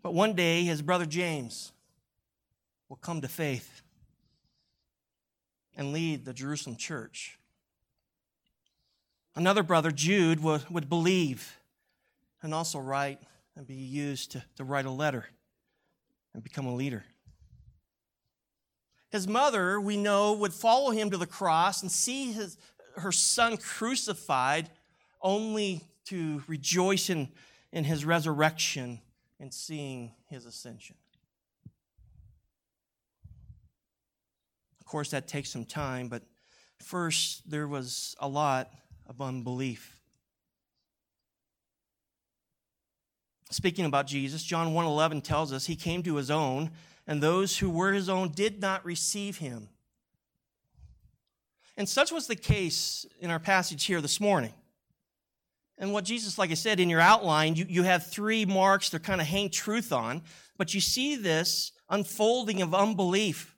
But 0.02 0.16
one 0.16 0.34
day, 0.34 0.64
his 0.64 0.82
brother 0.82 1.06
James 1.06 1.72
will 2.90 2.98
come 2.98 3.22
to 3.22 3.28
faith 3.28 3.84
and 5.78 5.94
lead 5.94 6.26
the 6.26 6.34
Jerusalem 6.34 6.76
church. 6.76 7.38
Another 9.36 9.62
brother, 9.62 9.92
Jude, 9.92 10.42
would, 10.42 10.68
would 10.72 10.90
believe 10.90 11.60
and 12.44 12.54
also 12.54 12.78
write 12.78 13.20
and 13.56 13.66
be 13.66 13.74
used 13.74 14.32
to, 14.34 14.44
to 14.58 14.64
write 14.64 14.86
a 14.86 14.92
letter 14.92 15.26
and 16.34 16.44
become 16.44 16.66
a 16.66 16.76
leader. 16.76 17.04
His 19.12 19.28
mother, 19.28 19.80
we 19.80 19.96
know, 19.96 20.34
would 20.34 20.54
follow 20.54 20.92
him 20.92 21.12
to 21.12 21.18
the 21.18 21.28
cross 21.28 21.82
and 21.82 21.92
see 21.92 22.32
his, 22.32 22.58
her 22.98 23.12
son 23.12 23.58
crucified 23.58 24.70
only 25.22 25.84
to 26.06 26.44
rejoice 26.48 27.10
in, 27.10 27.30
in 27.72 27.84
his 27.84 28.06
resurrection 28.06 29.00
and 29.40 29.54
seeing 29.54 30.12
his 30.30 30.46
ascension. 30.46 30.96
Of 34.80 34.86
course, 34.86 35.12
that 35.12 35.28
takes 35.28 35.50
some 35.50 35.66
time, 35.66 36.08
but 36.08 36.24
first, 36.80 37.50
there 37.50 37.68
was 37.68 38.16
a 38.20 38.28
lot 38.28 38.72
of 39.08 39.22
unbelief. 39.22 40.03
Speaking 43.54 43.86
about 43.86 44.08
Jesus, 44.08 44.42
John 44.42 44.74
1:11 44.74 45.22
tells 45.22 45.54
us 45.54 45.68
he 45.68 45.76
came 45.76 46.02
to 46.04 46.16
his 46.16 46.32
own, 46.32 46.72
and 47.06 47.22
those 47.22 47.60
who 47.60 47.70
were 47.70 47.94
his 47.94 48.10
own 48.10 48.32
did 48.32 48.60
not 48.60 48.84
receive 48.84 49.38
him. 49.38 49.70
And 51.78 51.88
such 51.88 52.12
was 52.12 52.26
the 52.26 52.36
case 52.36 53.06
in 53.20 53.30
our 53.30 53.40
passage 53.40 53.86
here 53.86 54.02
this 54.02 54.20
morning. 54.20 54.56
And 55.78 55.94
what 55.94 56.04
Jesus, 56.04 56.40
like 56.40 56.50
I 56.50 56.56
said, 56.56 56.80
in 56.80 56.90
your 56.90 57.00
outline, 57.00 57.56
you, 57.56 57.66
you 57.70 57.84
have 57.84 58.08
three 58.08 58.44
marks 58.44 58.90
to 58.90 59.00
kind 59.00 59.22
of 59.22 59.28
hang 59.28 59.52
truth 59.52 59.94
on, 59.94 60.24
but 60.58 60.74
you 60.74 60.82
see 60.82 61.16
this 61.16 61.74
unfolding 61.90 62.64
of 62.64 62.74
unbelief, 62.74 63.56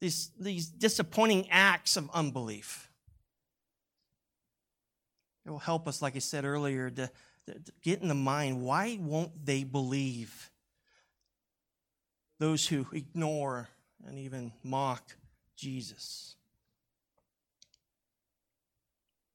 these, 0.00 0.30
these 0.38 0.68
disappointing 0.68 1.48
acts 1.48 1.96
of 1.96 2.10
unbelief. 2.12 2.90
It 5.46 5.50
will 5.50 5.58
help 5.58 5.88
us, 5.88 6.02
like 6.02 6.16
I 6.16 6.20
said 6.20 6.44
earlier, 6.44 6.90
to, 6.90 7.10
get 7.82 8.00
in 8.00 8.08
the 8.08 8.14
mind 8.14 8.62
why 8.62 8.98
won't 9.00 9.44
they 9.44 9.64
believe? 9.64 10.50
Those 12.38 12.66
who 12.66 12.86
ignore 12.92 13.68
and 14.06 14.18
even 14.18 14.52
mock 14.64 15.16
Jesus. 15.56 16.36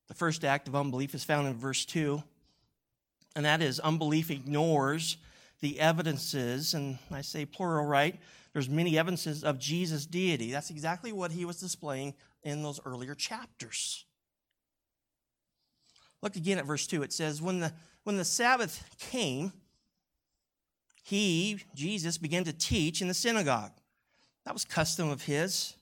The 0.07 0.13
first 0.13 0.45
act 0.45 0.67
of 0.67 0.75
unbelief 0.75 1.13
is 1.13 1.23
found 1.23 1.47
in 1.47 1.55
verse 1.55 1.85
2, 1.85 2.21
and 3.35 3.45
that 3.45 3.61
is 3.61 3.79
unbelief 3.79 4.31
ignores 4.31 5.17
the 5.59 5.79
evidences, 5.79 6.73
and 6.73 6.97
I 7.11 7.21
say 7.21 7.45
plural, 7.45 7.85
right? 7.85 8.19
There's 8.53 8.69
many 8.69 8.97
evidences 8.97 9.43
of 9.43 9.59
Jesus' 9.59 10.05
deity. 10.05 10.51
That's 10.51 10.69
exactly 10.69 11.11
what 11.11 11.31
he 11.31 11.45
was 11.45 11.59
displaying 11.59 12.13
in 12.43 12.63
those 12.63 12.79
earlier 12.85 13.15
chapters. 13.15 14.05
Look 16.21 16.35
again 16.35 16.57
at 16.57 16.65
verse 16.65 16.87
2. 16.87 17.03
It 17.03 17.13
says, 17.13 17.41
When 17.41 17.59
the, 17.59 17.73
when 18.07 18.15
the 18.15 18.23
Sabbath 18.23 18.85
came, 18.97 19.51
he, 21.03 21.59
Jesus, 21.75 22.17
began 22.17 22.45
to 22.45 22.53
teach 22.53 23.01
in 23.01 23.09
the 23.09 23.13
synagogue. 23.13 23.73
That 24.45 24.53
was 24.53 24.63
custom 24.63 25.09
of 25.09 25.23
his. 25.23 25.73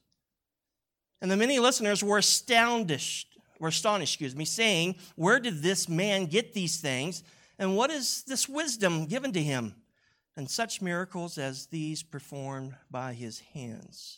And 1.22 1.30
the 1.30 1.38
many 1.38 1.60
listeners 1.60 2.04
were 2.04 2.18
astounded 2.18 3.04
were 3.60 3.68
astonished, 3.68 4.16
excuse 4.16 4.36
me, 4.36 4.44
saying, 4.44 4.96
Where 5.16 5.40
did 5.40 5.62
this 5.62 5.88
man 5.88 6.26
get 6.26 6.56
these 6.56 6.78
things? 6.78 7.24
And 7.60 7.78
what 7.78 7.92
is 7.92 8.24
this 8.24 8.50
wisdom 8.50 9.06
given 9.06 9.32
to 9.34 9.44
him? 9.44 9.76
And 10.36 10.50
such 10.50 10.82
miracles 10.82 11.38
as 11.38 11.68
these 11.68 12.02
performed 12.02 12.74
by 12.90 13.14
his 13.14 13.40
hands. 13.54 14.18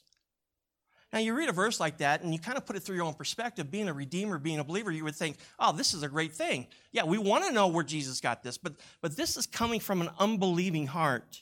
Now, 1.14 1.20
you 1.20 1.34
read 1.34 1.48
a 1.48 1.54
verse 1.54 1.80
like 1.80 2.00
that 2.00 2.22
and 2.22 2.34
you 2.34 2.40
kind 2.40 2.58
of 2.58 2.66
put 2.66 2.76
it 2.76 2.82
through 2.82 2.98
your 2.98 3.06
own 3.06 3.14
perspective. 3.14 3.72
Being 3.72 3.88
a 3.88 3.94
redeemer, 3.94 4.38
being 4.38 4.60
a 4.60 4.64
believer, 4.64 4.92
you 4.92 5.06
would 5.06 5.16
think, 5.16 5.38
oh, 5.58 5.72
this 5.72 5.94
is 5.94 6.04
a 6.04 6.10
great 6.10 6.34
thing. 6.34 6.68
Yeah, 6.92 7.06
we 7.06 7.18
want 7.18 7.46
to 7.46 7.52
know 7.52 7.68
where 7.68 7.84
Jesus 7.84 8.20
got 8.20 8.44
this, 8.44 8.58
but, 8.58 8.74
but 9.02 9.16
this 9.16 9.38
is 9.38 9.46
coming 9.46 9.80
from 9.80 10.02
an 10.02 10.10
unbelieving 10.20 10.88
heart. 10.88 11.42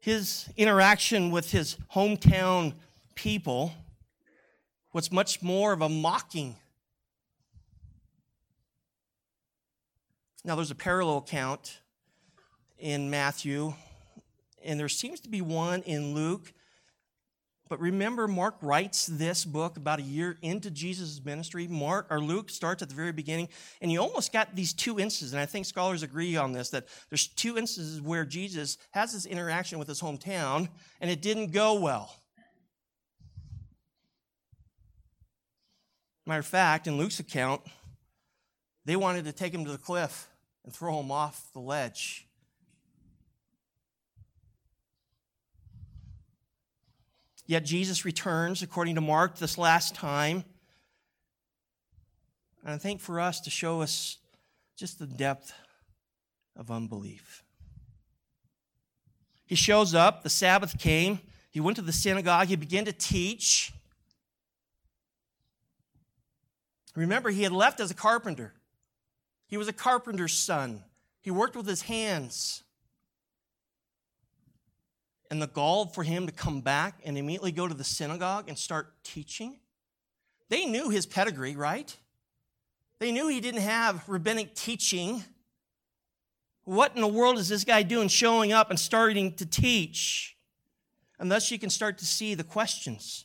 His 0.00 0.48
interaction 0.56 1.30
with 1.30 1.50
his 1.50 1.76
hometown 1.94 2.74
people 3.14 3.72
was 4.92 5.10
much 5.10 5.42
more 5.42 5.72
of 5.72 5.80
a 5.80 5.88
mocking. 5.88 6.56
Now, 10.44 10.56
there's 10.56 10.72
a 10.72 10.74
parallel 10.74 11.18
account 11.18 11.78
in 12.78 13.08
Matthew, 13.10 13.74
and 14.62 14.78
there 14.78 14.88
seems 14.88 15.20
to 15.20 15.28
be 15.28 15.40
one 15.40 15.82
in 15.82 16.14
Luke. 16.14 16.52
But 17.72 17.80
remember, 17.80 18.28
Mark 18.28 18.56
writes 18.60 19.06
this 19.06 19.46
book 19.46 19.78
about 19.78 19.98
a 19.98 20.02
year 20.02 20.36
into 20.42 20.70
Jesus' 20.70 21.24
ministry. 21.24 21.66
Mark 21.66 22.06
or 22.10 22.20
Luke 22.20 22.50
starts 22.50 22.82
at 22.82 22.90
the 22.90 22.94
very 22.94 23.12
beginning, 23.12 23.48
and 23.80 23.90
you 23.90 23.98
almost 23.98 24.30
got 24.30 24.54
these 24.54 24.74
two 24.74 25.00
instances, 25.00 25.32
and 25.32 25.40
I 25.40 25.46
think 25.46 25.64
scholars 25.64 26.02
agree 26.02 26.36
on 26.36 26.52
this 26.52 26.68
that 26.68 26.84
there's 27.08 27.28
two 27.28 27.56
instances 27.56 27.98
where 28.02 28.26
Jesus 28.26 28.76
has 28.90 29.14
this 29.14 29.24
interaction 29.24 29.78
with 29.78 29.88
his 29.88 30.02
hometown, 30.02 30.68
and 31.00 31.10
it 31.10 31.22
didn't 31.22 31.52
go 31.52 31.80
well. 31.80 32.14
Matter 36.26 36.40
of 36.40 36.46
fact, 36.46 36.86
in 36.86 36.98
Luke's 36.98 37.20
account, 37.20 37.62
they 38.84 38.96
wanted 38.96 39.24
to 39.24 39.32
take 39.32 39.54
him 39.54 39.64
to 39.64 39.72
the 39.72 39.78
cliff 39.78 40.28
and 40.62 40.74
throw 40.74 41.00
him 41.00 41.10
off 41.10 41.48
the 41.54 41.60
ledge. 41.60 42.26
Yet 47.46 47.64
Jesus 47.64 48.04
returns, 48.04 48.62
according 48.62 48.94
to 48.94 49.00
Mark, 49.00 49.38
this 49.38 49.58
last 49.58 49.94
time. 49.94 50.44
And 52.64 52.72
I 52.72 52.78
think 52.78 53.00
for 53.00 53.20
us 53.20 53.40
to 53.40 53.50
show 53.50 53.82
us 53.82 54.18
just 54.76 54.98
the 54.98 55.06
depth 55.06 55.52
of 56.56 56.70
unbelief. 56.70 57.42
He 59.44 59.54
shows 59.54 59.94
up, 59.94 60.22
the 60.22 60.30
Sabbath 60.30 60.78
came, 60.78 61.18
he 61.50 61.60
went 61.60 61.76
to 61.76 61.82
the 61.82 61.92
synagogue, 61.92 62.48
he 62.48 62.56
began 62.56 62.84
to 62.86 62.92
teach. 62.92 63.72
Remember, 66.94 67.30
he 67.30 67.42
had 67.42 67.52
left 67.52 67.80
as 67.80 67.90
a 67.90 67.94
carpenter. 67.94 68.54
He 69.46 69.56
was 69.56 69.68
a 69.68 69.72
carpenter's 69.72 70.32
son. 70.32 70.84
He 71.20 71.30
worked 71.30 71.56
with 71.56 71.66
his 71.66 71.82
hands. 71.82 72.62
And 75.32 75.40
the 75.40 75.46
gall 75.46 75.86
for 75.86 76.04
him 76.04 76.26
to 76.26 76.32
come 76.32 76.60
back 76.60 77.00
and 77.06 77.16
immediately 77.16 77.52
go 77.52 77.66
to 77.66 77.72
the 77.72 77.84
synagogue 77.84 78.50
and 78.50 78.58
start 78.58 78.92
teaching. 79.02 79.56
They 80.50 80.66
knew 80.66 80.90
his 80.90 81.06
pedigree, 81.06 81.56
right? 81.56 81.96
They 82.98 83.12
knew 83.12 83.28
he 83.28 83.40
didn't 83.40 83.62
have 83.62 84.06
rabbinic 84.06 84.54
teaching. 84.54 85.24
What 86.64 86.94
in 86.94 87.00
the 87.00 87.08
world 87.08 87.38
is 87.38 87.48
this 87.48 87.64
guy 87.64 87.82
doing 87.82 88.08
showing 88.08 88.52
up 88.52 88.68
and 88.68 88.78
starting 88.78 89.32
to 89.36 89.46
teach? 89.46 90.36
And 91.18 91.32
thus 91.32 91.50
you 91.50 91.58
can 91.58 91.70
start 91.70 91.96
to 91.96 92.04
see 92.04 92.34
the 92.34 92.44
questions 92.44 93.24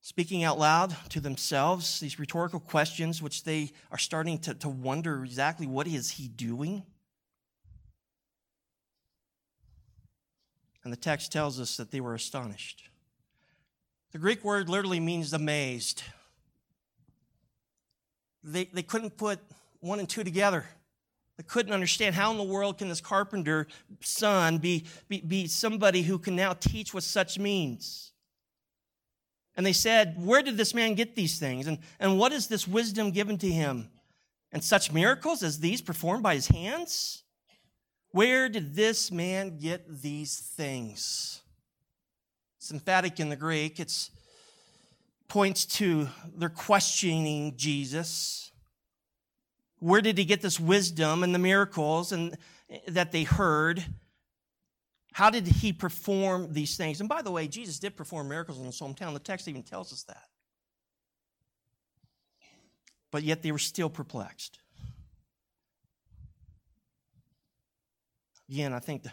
speaking 0.00 0.42
out 0.42 0.58
loud 0.58 0.96
to 1.10 1.20
themselves 1.20 2.00
these 2.00 2.18
rhetorical 2.18 2.58
questions, 2.58 3.22
which 3.22 3.44
they 3.44 3.70
are 3.92 3.98
starting 3.98 4.36
to, 4.40 4.52
to 4.54 4.68
wonder 4.68 5.22
exactly 5.24 5.68
what 5.68 5.86
is 5.86 6.10
he 6.10 6.26
doing? 6.26 6.82
And 10.86 10.92
the 10.92 10.96
text 10.96 11.32
tells 11.32 11.58
us 11.58 11.76
that 11.78 11.90
they 11.90 12.00
were 12.00 12.14
astonished. 12.14 12.88
The 14.12 14.18
Greek 14.18 14.44
word 14.44 14.68
literally 14.68 15.00
means 15.00 15.32
amazed. 15.32 16.04
They, 18.44 18.66
they 18.66 18.84
couldn't 18.84 19.16
put 19.16 19.40
one 19.80 19.98
and 19.98 20.08
two 20.08 20.22
together. 20.22 20.64
They 21.38 21.42
couldn't 21.42 21.72
understand 21.72 22.14
how 22.14 22.30
in 22.30 22.36
the 22.36 22.44
world 22.44 22.78
can 22.78 22.88
this 22.88 23.00
carpenter 23.00 23.66
son 23.98 24.58
be, 24.58 24.84
be, 25.08 25.20
be 25.22 25.48
somebody 25.48 26.02
who 26.02 26.20
can 26.20 26.36
now 26.36 26.52
teach 26.52 26.94
what 26.94 27.02
such 27.02 27.36
means. 27.36 28.12
And 29.56 29.66
they 29.66 29.72
said, 29.72 30.14
Where 30.24 30.40
did 30.40 30.56
this 30.56 30.72
man 30.72 30.94
get 30.94 31.16
these 31.16 31.40
things? 31.40 31.66
And, 31.66 31.78
and 31.98 32.16
what 32.16 32.30
is 32.30 32.46
this 32.46 32.68
wisdom 32.68 33.10
given 33.10 33.38
to 33.38 33.48
him? 33.48 33.90
and 34.52 34.62
such 34.62 34.92
miracles 34.92 35.42
as 35.42 35.58
these 35.58 35.82
performed 35.82 36.22
by 36.22 36.34
his 36.34 36.46
hands? 36.46 37.24
Where 38.16 38.48
did 38.48 38.74
this 38.74 39.12
man 39.12 39.58
get 39.58 40.00
these 40.00 40.38
things? 40.38 41.42
It's 42.56 42.72
emphatic 42.72 43.20
in 43.20 43.28
the 43.28 43.36
Greek. 43.36 43.78
It 43.78 44.08
points 45.28 45.66
to 45.66 46.08
their 46.34 46.48
questioning 46.48 47.58
Jesus. 47.58 48.52
Where 49.80 50.00
did 50.00 50.16
he 50.16 50.24
get 50.24 50.40
this 50.40 50.58
wisdom 50.58 51.24
and 51.24 51.34
the 51.34 51.38
miracles 51.38 52.10
and 52.10 52.38
eh, 52.70 52.78
that 52.88 53.12
they 53.12 53.24
heard? 53.24 53.84
How 55.12 55.28
did 55.28 55.46
he 55.46 55.74
perform 55.74 56.54
these 56.54 56.74
things? 56.74 57.00
And 57.00 57.10
by 57.10 57.20
the 57.20 57.30
way, 57.30 57.46
Jesus 57.46 57.78
did 57.78 57.98
perform 57.98 58.30
miracles 58.30 58.58
in 58.58 58.64
his 58.64 58.80
hometown. 58.80 59.12
The 59.12 59.18
text 59.18 59.46
even 59.46 59.62
tells 59.62 59.92
us 59.92 60.04
that. 60.04 60.24
But 63.10 63.24
yet 63.24 63.42
they 63.42 63.52
were 63.52 63.58
still 63.58 63.90
perplexed. 63.90 64.58
Again, 68.48 68.72
I 68.72 68.78
think 68.78 69.02
the, 69.02 69.12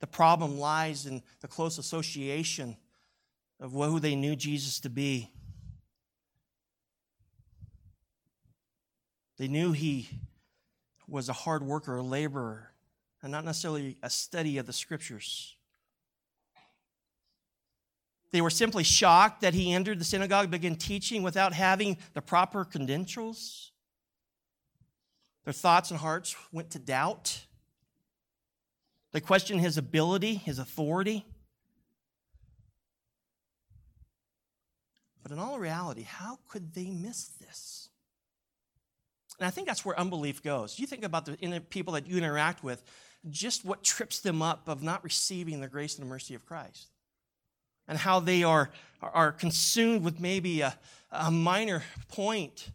the 0.00 0.06
problem 0.06 0.58
lies 0.58 1.06
in 1.06 1.22
the 1.40 1.48
close 1.48 1.78
association 1.78 2.76
of 3.60 3.72
who 3.72 4.00
they 4.00 4.14
knew 4.14 4.36
Jesus 4.36 4.80
to 4.80 4.90
be. 4.90 5.30
They 9.36 9.48
knew 9.48 9.72
he 9.72 10.08
was 11.06 11.28
a 11.28 11.32
hard 11.32 11.62
worker, 11.62 11.96
a 11.96 12.02
laborer, 12.02 12.72
and 13.22 13.32
not 13.32 13.44
necessarily 13.44 13.96
a 14.02 14.10
study 14.10 14.58
of 14.58 14.66
the 14.66 14.72
scriptures. 14.72 15.56
They 18.30 18.40
were 18.40 18.50
simply 18.50 18.84
shocked 18.84 19.42
that 19.42 19.54
he 19.54 19.72
entered 19.72 20.00
the 20.00 20.04
synagogue, 20.04 20.50
began 20.50 20.76
teaching 20.76 21.22
without 21.22 21.52
having 21.52 21.98
the 22.14 22.20
proper 22.20 22.64
credentials. 22.64 23.70
Their 25.44 25.52
thoughts 25.52 25.90
and 25.90 26.00
hearts 26.00 26.34
went 26.50 26.70
to 26.70 26.78
doubt. 26.78 27.46
They 29.14 29.20
question 29.20 29.60
his 29.60 29.78
ability, 29.78 30.34
his 30.34 30.58
authority. 30.58 31.24
But 35.22 35.30
in 35.30 35.38
all 35.38 35.60
reality, 35.60 36.02
how 36.02 36.40
could 36.48 36.74
they 36.74 36.90
miss 36.90 37.28
this? 37.40 37.90
And 39.38 39.46
I 39.46 39.50
think 39.50 39.68
that's 39.68 39.84
where 39.84 39.98
unbelief 39.98 40.42
goes. 40.42 40.80
You 40.80 40.88
think 40.88 41.04
about 41.04 41.26
the 41.26 41.62
people 41.70 41.92
that 41.92 42.08
you 42.08 42.18
interact 42.18 42.64
with, 42.64 42.82
just 43.30 43.64
what 43.64 43.84
trips 43.84 44.18
them 44.18 44.42
up 44.42 44.68
of 44.68 44.82
not 44.82 45.04
receiving 45.04 45.60
the 45.60 45.68
grace 45.68 45.96
and 45.96 46.04
the 46.04 46.10
mercy 46.10 46.34
of 46.34 46.44
Christ. 46.44 46.88
And 47.86 47.96
how 47.96 48.18
they 48.18 48.42
are, 48.42 48.70
are 49.00 49.30
consumed 49.30 50.02
with 50.02 50.18
maybe 50.18 50.60
a, 50.62 50.76
a 51.12 51.30
minor 51.30 51.84
point 52.08 52.68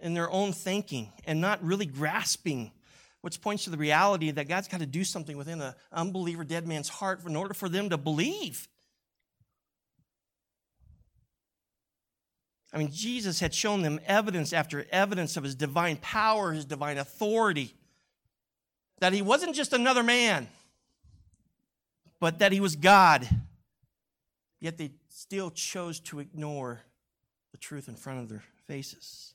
in 0.00 0.12
their 0.12 0.30
own 0.30 0.52
thinking 0.52 1.12
and 1.24 1.40
not 1.40 1.64
really 1.64 1.86
grasping 1.86 2.72
which 3.28 3.42
points 3.42 3.64
to 3.64 3.68
the 3.68 3.76
reality 3.76 4.30
that 4.30 4.48
God's 4.48 4.68
got 4.68 4.80
to 4.80 4.86
do 4.86 5.04
something 5.04 5.36
within 5.36 5.60
an 5.60 5.74
unbeliever, 5.92 6.44
dead 6.44 6.66
man's 6.66 6.88
heart 6.88 7.20
in 7.26 7.36
order 7.36 7.52
for 7.52 7.68
them 7.68 7.90
to 7.90 7.98
believe. 7.98 8.66
I 12.72 12.78
mean, 12.78 12.90
Jesus 12.90 13.38
had 13.38 13.52
shown 13.52 13.82
them 13.82 14.00
evidence 14.06 14.54
after 14.54 14.86
evidence 14.90 15.36
of 15.36 15.44
his 15.44 15.54
divine 15.54 15.98
power, 15.98 16.52
his 16.52 16.64
divine 16.64 16.96
authority, 16.96 17.74
that 19.00 19.12
he 19.12 19.20
wasn't 19.20 19.54
just 19.54 19.74
another 19.74 20.02
man, 20.02 20.48
but 22.20 22.38
that 22.38 22.50
he 22.50 22.60
was 22.60 22.76
God. 22.76 23.28
Yet 24.58 24.78
they 24.78 24.92
still 25.10 25.50
chose 25.50 26.00
to 26.00 26.20
ignore 26.20 26.80
the 27.52 27.58
truth 27.58 27.88
in 27.90 27.94
front 27.94 28.20
of 28.20 28.30
their 28.30 28.42
faces. 28.66 29.34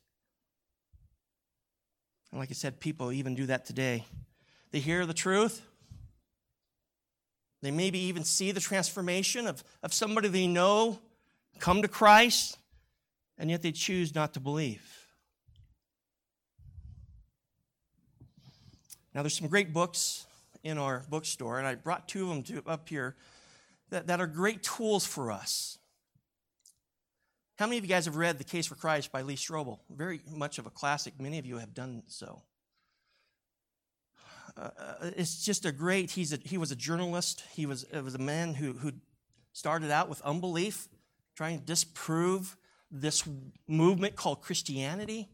And 2.33 2.39
like 2.39 2.49
I 2.49 2.53
said, 2.55 2.79
people 2.79 3.11
even 3.11 3.35
do 3.35 3.45
that 3.45 3.63
today. 3.63 4.05
They 4.71 4.79
hear 4.79 5.05
the 5.05 5.13
truth. 5.13 5.61
They 7.61 7.69
maybe 7.69 7.99
even 7.99 8.23
see 8.23 8.51
the 8.51 8.59
transformation 8.59 9.45
of, 9.45 9.63
of 9.83 9.93
somebody 9.93 10.29
they 10.29 10.47
know 10.47 10.97
come 11.59 11.83
to 11.83 11.87
Christ, 11.87 12.57
and 13.37 13.51
yet 13.51 13.61
they 13.61 13.71
choose 13.71 14.15
not 14.15 14.33
to 14.33 14.39
believe. 14.39 14.81
Now, 19.13 19.21
there's 19.21 19.37
some 19.37 19.47
great 19.47 19.71
books 19.71 20.25
in 20.63 20.79
our 20.79 21.03
bookstore, 21.11 21.59
and 21.59 21.67
I 21.67 21.75
brought 21.75 22.07
two 22.07 22.23
of 22.23 22.29
them 22.29 22.41
to, 22.63 22.63
up 22.67 22.89
here 22.89 23.15
that, 23.91 24.07
that 24.07 24.19
are 24.19 24.25
great 24.25 24.63
tools 24.63 25.05
for 25.05 25.31
us. 25.31 25.77
How 27.57 27.67
many 27.67 27.77
of 27.77 27.83
you 27.83 27.89
guys 27.89 28.05
have 28.05 28.15
read 28.15 28.39
The 28.39 28.43
Case 28.43 28.65
for 28.65 28.75
Christ 28.75 29.11
by 29.11 29.21
Lee 29.21 29.35
Strobel? 29.35 29.79
Very 29.89 30.21
much 30.27 30.57
of 30.57 30.65
a 30.65 30.71
classic. 30.71 31.19
Many 31.19 31.37
of 31.37 31.45
you 31.45 31.59
have 31.59 31.73
done 31.73 32.03
so. 32.07 32.41
Uh, 34.57 34.69
it's 35.15 35.43
just 35.43 35.65
a 35.65 35.71
great, 35.71 36.11
he's 36.11 36.33
a, 36.33 36.39
he 36.43 36.57
was 36.57 36.71
a 36.71 36.75
journalist. 36.75 37.43
He 37.53 37.65
was, 37.65 37.83
it 37.83 38.03
was 38.03 38.15
a 38.15 38.19
man 38.19 38.55
who, 38.55 38.73
who 38.73 38.93
started 39.51 39.91
out 39.91 40.09
with 40.09 40.21
unbelief, 40.21 40.87
trying 41.35 41.59
to 41.59 41.65
disprove 41.65 42.57
this 42.91 43.23
movement 43.67 44.15
called 44.15 44.41
Christianity. 44.41 45.29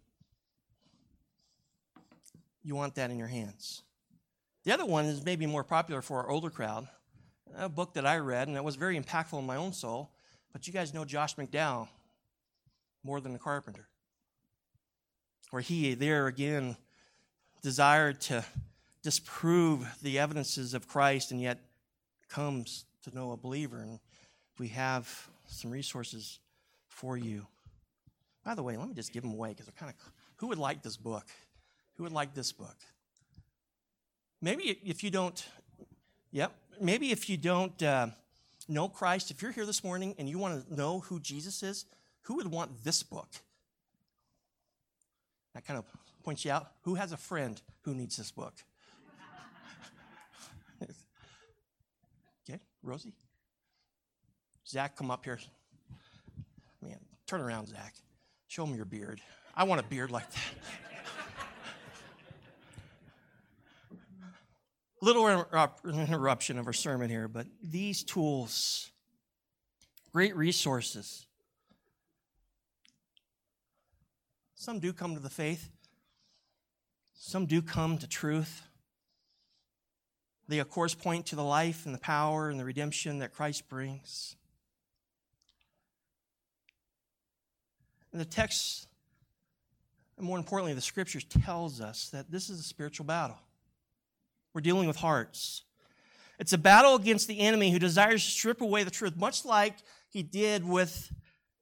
You 2.63 2.75
want 2.75 2.95
that 2.95 3.11
in 3.11 3.17
your 3.17 3.27
hands. 3.27 3.83
The 4.65 4.73
other 4.73 4.85
one 4.85 5.05
is 5.05 5.23
maybe 5.23 5.45
more 5.45 5.63
popular 5.63 6.01
for 6.01 6.21
our 6.21 6.29
older 6.29 6.49
crowd. 6.49 6.87
A 7.57 7.69
book 7.69 7.93
that 7.93 8.05
I 8.05 8.17
read, 8.17 8.47
and 8.47 8.57
it 8.57 8.63
was 8.63 8.75
very 8.75 8.99
impactful 8.99 9.39
in 9.39 9.45
my 9.45 9.55
own 9.55 9.73
soul. 9.73 10.11
But 10.51 10.67
you 10.67 10.73
guys 10.73 10.93
know 10.93 11.05
Josh 11.05 11.35
McDowell, 11.35 11.87
more 13.03 13.21
than 13.21 13.35
a 13.35 13.39
carpenter. 13.39 13.87
Where 15.51 15.61
he 15.61 15.93
there 15.95 16.27
again 16.27 16.77
desired 17.61 18.21
to 18.21 18.45
disprove 19.01 19.87
the 20.01 20.19
evidences 20.19 20.73
of 20.73 20.87
Christ 20.87 21.31
and 21.31 21.41
yet 21.41 21.59
comes 22.29 22.85
to 23.03 23.15
know 23.15 23.31
a 23.31 23.37
believer. 23.37 23.81
And 23.81 23.99
we 24.59 24.67
have 24.69 25.27
some 25.47 25.71
resources 25.71 26.39
for 26.87 27.17
you. 27.17 27.47
By 28.45 28.55
the 28.55 28.63
way, 28.63 28.77
let 28.77 28.87
me 28.87 28.93
just 28.93 29.13
give 29.13 29.23
them 29.23 29.33
away 29.33 29.49
because 29.49 29.65
they're 29.65 29.73
kind 29.77 29.91
of. 29.91 30.13
Who 30.37 30.47
would 30.47 30.57
like 30.57 30.81
this 30.81 30.97
book? 30.97 31.25
Who 31.95 32.03
would 32.03 32.13
like 32.13 32.33
this 32.33 32.51
book? 32.51 32.77
Maybe 34.41 34.79
if 34.85 35.03
you 35.03 35.11
don't, 35.11 35.45
yep, 36.31 36.53
maybe 36.79 37.11
if 37.11 37.29
you 37.29 37.35
don't 37.35 37.81
uh, 37.83 38.07
know 38.69 38.87
Christ, 38.87 39.31
if 39.31 39.41
you're 39.41 39.51
here 39.51 39.65
this 39.65 39.83
morning 39.83 40.15
and 40.17 40.29
you 40.29 40.37
want 40.37 40.65
to 40.65 40.73
know 40.73 41.01
who 41.01 41.19
Jesus 41.19 41.61
is, 41.61 41.85
who 42.23 42.35
would 42.35 42.47
want 42.47 42.83
this 42.83 43.03
book? 43.03 43.29
That 45.53 45.65
kind 45.65 45.77
of 45.79 45.85
points 46.23 46.45
you 46.45 46.51
out. 46.51 46.71
Who 46.83 46.95
has 46.95 47.11
a 47.11 47.17
friend 47.17 47.61
who 47.81 47.93
needs 47.95 48.17
this 48.17 48.31
book? 48.31 48.53
okay, 52.49 52.59
Rosie? 52.83 53.13
Zach, 54.67 54.95
come 54.95 55.09
up 55.09 55.25
here. 55.25 55.39
Man, 56.81 56.99
turn 57.25 57.41
around, 57.41 57.67
Zach. 57.67 57.95
Show 58.47 58.65
him 58.65 58.75
your 58.75 58.85
beard. 58.85 59.19
I 59.55 59.63
want 59.63 59.81
a 59.81 59.83
beard 59.83 60.11
like 60.11 60.29
that. 60.31 60.39
Little 65.01 65.27
interruption 65.85 66.59
of 66.59 66.67
our 66.67 66.73
sermon 66.73 67.09
here, 67.09 67.27
but 67.27 67.47
these 67.63 68.03
tools, 68.03 68.91
great 70.11 70.35
resources 70.35 71.25
Some 74.59 74.79
do 74.79 74.91
come 74.91 75.13
to 75.13 75.21
the 75.21 75.29
faith, 75.29 75.69
some 77.13 77.45
do 77.45 77.61
come 77.61 77.97
to 77.97 78.07
truth. 78.09 78.63
They, 80.49 80.59
of 80.59 80.69
course, 80.69 80.93
point 80.93 81.27
to 81.27 81.37
the 81.37 81.45
life 81.45 81.85
and 81.85 81.95
the 81.95 81.99
power 81.99 82.49
and 82.49 82.59
the 82.59 82.65
redemption 82.65 83.19
that 83.19 83.33
Christ 83.33 83.69
brings. 83.69 84.35
And 88.11 88.19
the 88.19 88.25
text, 88.25 88.89
and 90.17 90.27
more 90.27 90.37
importantly, 90.37 90.73
the 90.73 90.81
scriptures 90.81 91.23
tells 91.23 91.79
us 91.79 92.09
that 92.09 92.29
this 92.29 92.49
is 92.49 92.59
a 92.59 92.63
spiritual 92.63 93.05
battle. 93.05 93.39
We're 94.53 94.59
dealing 94.59 94.87
with 94.87 94.97
hearts. 94.97 95.63
It's 96.37 96.51
a 96.51 96.57
battle 96.57 96.95
against 96.95 97.29
the 97.29 97.39
enemy 97.39 97.71
who 97.71 97.79
desires 97.79 98.25
to 98.25 98.31
strip 98.31 98.59
away 98.59 98.83
the 98.83 98.91
truth, 98.91 99.15
much 99.15 99.45
like 99.45 99.75
he 100.09 100.21
did 100.21 100.67
with 100.67 101.13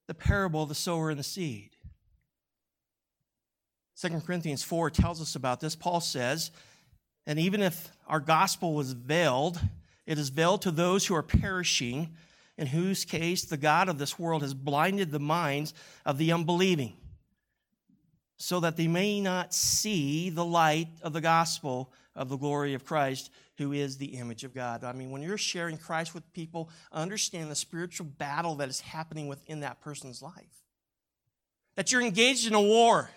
the 0.08 0.16
parable 0.16 0.64
of 0.64 0.70
the 0.70 0.76
sower 0.76 1.12
and 1.12 1.20
the 1.20 1.24
seed. 1.24 1.77
2 4.00 4.22
Corinthians 4.22 4.64
4 4.64 4.92
tells 4.92 5.22
us 5.22 5.36
about 5.36 5.60
this. 5.60 5.76
Paul 5.76 6.02
says, 6.02 6.52
And 7.26 7.40
even 7.40 7.62
if 7.62 7.90
our 8.08 8.20
gospel 8.20 8.74
was 8.74 8.94
veiled, 8.94 9.60
it 10.06 10.20
is 10.20 10.30
veiled 10.30 10.62
to 10.64 10.72
those 10.72 11.08
who 11.08 11.16
are 11.16 11.24
perishing, 11.24 12.16
in 12.58 12.68
whose 12.68 13.06
case 13.06 13.44
the 13.44 13.58
God 13.58 13.90
of 13.90 13.98
this 13.98 14.20
world 14.20 14.44
has 14.44 14.54
blinded 14.54 15.12
the 15.12 15.20
minds 15.20 15.74
of 16.06 16.20
the 16.20 16.32
unbelieving, 16.32 16.94
so 18.38 18.60
that 18.60 18.78
they 18.78 18.88
may 18.88 19.20
not 19.20 19.54
see 19.54 20.30
the 20.30 20.46
light 20.46 20.90
of 21.02 21.14
the 21.14 21.22
gospel 21.22 21.92
of 22.16 22.30
the 22.30 22.38
glory 22.38 22.76
of 22.76 22.86
Christ, 22.86 23.32
who 23.58 23.72
is 23.72 23.98
the 23.98 24.18
image 24.18 24.44
of 24.44 24.54
God. 24.54 24.84
I 24.84 24.94
mean, 24.94 25.10
when 25.10 25.24
you're 25.24 25.40
sharing 25.40 25.78
Christ 25.78 26.14
with 26.14 26.32
people, 26.34 26.70
understand 26.92 27.50
the 27.50 27.56
spiritual 27.56 28.06
battle 28.06 28.56
that 28.56 28.70
is 28.70 28.80
happening 28.80 29.28
within 29.28 29.62
that 29.62 29.82
person's 29.82 30.22
life. 30.22 30.64
That 31.76 31.92
you're 31.92 32.02
engaged 32.02 32.48
in 32.48 32.54
a 32.54 32.62
war 32.62 33.10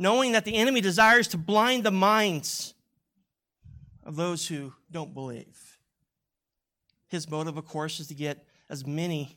knowing 0.00 0.32
that 0.32 0.46
the 0.46 0.56
enemy 0.56 0.80
desires 0.80 1.28
to 1.28 1.36
blind 1.36 1.84
the 1.84 1.90
minds 1.90 2.72
of 4.02 4.16
those 4.16 4.48
who 4.48 4.72
don't 4.90 5.12
believe. 5.12 5.78
His 7.08 7.30
motive, 7.30 7.58
of 7.58 7.66
course, 7.66 8.00
is 8.00 8.06
to 8.06 8.14
get 8.14 8.42
as 8.70 8.86
many 8.86 9.36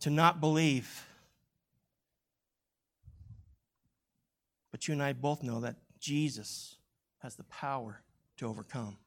to 0.00 0.10
not 0.10 0.38
believe. 0.38 1.06
But 4.70 4.86
you 4.86 4.92
and 4.92 5.02
I 5.02 5.14
both 5.14 5.42
know 5.42 5.60
that 5.60 5.76
Jesus 5.98 6.76
has 7.20 7.36
the 7.36 7.44
power 7.44 8.02
to 8.36 8.46
overcome. 8.46 8.98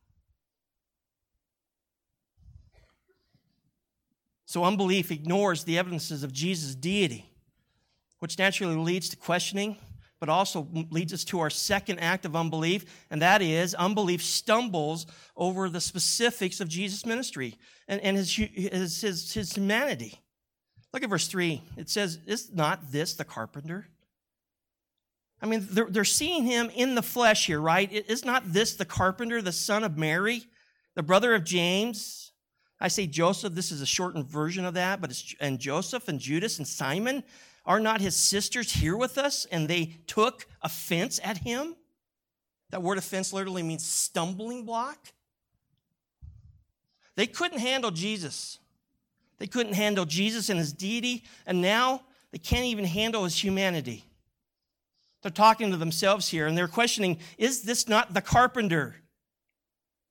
So 4.47 4.63
unbelief 4.63 5.11
ignores 5.11 5.65
the 5.65 5.77
evidences 5.77 6.23
of 6.23 6.33
Jesus' 6.33 6.73
deity, 6.73 7.29
which 8.17 8.39
naturally 8.39 8.75
leads 8.75 9.07
to 9.09 9.17
questioning, 9.17 9.77
but 10.19 10.29
also 10.29 10.67
leads 10.89 11.13
us 11.13 11.23
to 11.25 11.39
our 11.39 11.49
second 11.49 11.99
act 11.99 12.25
of 12.25 12.35
unbelief, 12.35 12.85
and 13.09 13.21
that 13.21 13.41
is 13.41 13.73
unbelief 13.73 14.21
stumbles 14.21 15.05
over 15.35 15.69
the 15.69 15.81
specifics 15.81 16.59
of 16.59 16.67
Jesus' 16.67 17.05
ministry 17.05 17.55
and, 17.87 18.01
and 18.01 18.17
his, 18.17 18.33
his, 18.35 19.01
his, 19.01 19.33
his 19.33 19.53
humanity. 19.53 20.19
Look 20.93 21.03
at 21.03 21.09
verse 21.09 21.27
3. 21.27 21.61
It 21.77 21.89
says, 21.89 22.19
Is 22.25 22.51
not 22.53 22.91
this 22.91 23.13
the 23.13 23.23
carpenter? 23.23 23.87
I 25.41 25.45
mean, 25.45 25.67
they're, 25.71 25.87
they're 25.89 26.03
seeing 26.03 26.43
him 26.43 26.69
in 26.75 26.95
the 26.95 27.01
flesh 27.01 27.45
here, 27.45 27.61
right? 27.61 27.89
Is 27.91 28.25
not 28.25 28.51
this 28.51 28.75
the 28.75 28.85
carpenter, 28.85 29.41
the 29.41 29.53
son 29.53 29.83
of 29.83 29.97
Mary, 29.97 30.43
the 30.95 31.03
brother 31.03 31.33
of 31.33 31.45
James? 31.45 32.33
I 32.81 32.87
say 32.87 33.07
Joseph, 33.07 33.53
this 33.53 33.71
is 33.71 33.81
a 33.81 33.85
shortened 33.85 34.27
version 34.27 34.65
of 34.65 34.73
that, 34.73 34.99
but 34.99 35.11
it's, 35.11 35.35
and 35.39 35.59
Joseph 35.59 36.07
and 36.07 36.19
Judas 36.19 36.57
and 36.57 36.67
Simon 36.67 37.23
are 37.69 37.79
not 37.79 38.01
his 38.01 38.15
sisters 38.15 38.73
here 38.73 38.97
with 38.97 39.17
us? 39.17 39.45
And 39.45 39.67
they 39.67 39.97
took 40.07 40.47
offense 40.61 41.19
at 41.23 41.37
him? 41.37 41.75
That 42.71 42.81
word 42.83 42.97
offense 42.97 43.31
literally 43.31 43.63
means 43.63 43.85
stumbling 43.85 44.65
block. 44.65 45.13
They 47.15 47.27
couldn't 47.27 47.59
handle 47.59 47.91
Jesus. 47.91 48.57
They 49.37 49.47
couldn't 49.47 49.73
handle 49.73 50.05
Jesus 50.05 50.49
and 50.49 50.59
his 50.59 50.73
deity, 50.73 51.23
and 51.45 51.61
now 51.61 52.01
they 52.31 52.39
can't 52.39 52.65
even 52.65 52.85
handle 52.85 53.23
his 53.23 53.41
humanity. 53.41 54.03
They're 55.21 55.31
talking 55.31 55.71
to 55.71 55.77
themselves 55.77 56.27
here 56.27 56.47
and 56.47 56.57
they're 56.57 56.67
questioning 56.67 57.19
is 57.37 57.63
this 57.63 57.87
not 57.87 58.13
the 58.13 58.21
carpenter? 58.21 58.95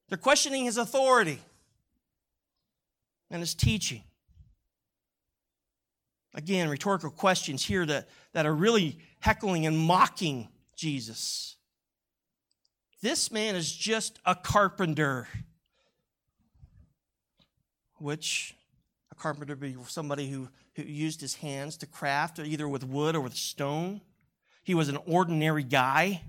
They're 0.09 0.18
questioning 0.18 0.66
his 0.66 0.77
authority 0.77 1.38
and 3.31 3.40
his 3.40 3.55
teaching. 3.55 4.03
Again, 6.38 6.68
rhetorical 6.68 7.11
questions 7.11 7.64
here 7.64 7.85
that, 7.85 8.09
that 8.33 8.46
are 8.46 8.55
really 8.55 8.96
heckling 9.18 9.66
and 9.66 9.77
mocking 9.77 10.46
Jesus. 10.77 11.57
This 13.03 13.33
man 13.33 13.57
is 13.57 13.72
just 13.72 14.20
a 14.24 14.37
carpenter, 14.37 15.27
which 17.96 18.55
a 19.11 19.16
carpenter 19.16 19.55
would 19.55 19.61
be 19.61 19.77
somebody 19.88 20.31
who, 20.31 20.48
who 20.77 20.85
used 20.85 21.20
his 21.20 21.35
hands 21.35 21.77
to 21.79 21.87
craft 21.87 22.38
either 22.38 22.68
with 22.68 22.85
wood 22.85 23.16
or 23.16 23.20
with 23.20 23.35
stone. 23.35 24.01
He 24.62 24.77
was 24.77 24.88
an 24.88 24.98
ordinary 25.07 25.64
guy. 25.64 26.22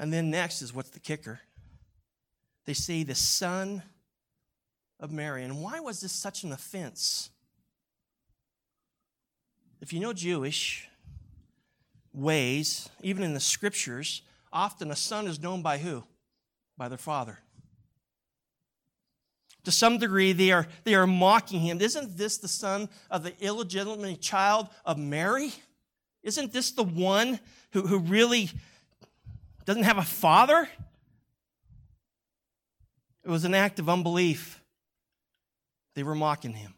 And 0.00 0.12
then 0.12 0.32
next 0.32 0.62
is 0.62 0.74
what's 0.74 0.90
the 0.90 0.98
kicker? 0.98 1.38
They 2.64 2.74
say 2.74 3.04
the 3.04 3.14
son 3.14 3.84
of 4.98 5.12
Mary. 5.12 5.44
And 5.44 5.62
why 5.62 5.78
was 5.78 6.00
this 6.00 6.10
such 6.10 6.42
an 6.42 6.50
offense? 6.50 7.30
If 9.80 9.92
you 9.92 10.00
know 10.00 10.12
Jewish 10.12 10.88
ways, 12.12 12.88
even 13.02 13.22
in 13.22 13.34
the 13.34 13.40
scriptures, 13.40 14.22
often 14.52 14.90
a 14.90 14.96
son 14.96 15.26
is 15.26 15.40
known 15.40 15.62
by 15.62 15.78
who? 15.78 16.04
By 16.76 16.88
their 16.88 16.98
father. 16.98 17.38
To 19.64 19.72
some 19.72 19.98
degree, 19.98 20.32
they 20.32 20.52
are, 20.52 20.68
they 20.84 20.94
are 20.94 21.08
mocking 21.08 21.60
him. 21.60 21.80
Isn't 21.80 22.16
this 22.16 22.38
the 22.38 22.46
son 22.46 22.88
of 23.10 23.24
the 23.24 23.34
illegitimate 23.44 24.20
child 24.20 24.68
of 24.84 24.96
Mary? 24.96 25.52
Isn't 26.22 26.52
this 26.52 26.70
the 26.70 26.84
one 26.84 27.40
who, 27.72 27.82
who 27.82 27.98
really 27.98 28.48
doesn't 29.64 29.82
have 29.82 29.98
a 29.98 30.04
father? 30.04 30.68
It 33.24 33.28
was 33.28 33.44
an 33.44 33.54
act 33.54 33.80
of 33.80 33.88
unbelief. 33.88 34.62
They 35.94 36.04
were 36.04 36.14
mocking 36.14 36.52
him. 36.52 36.75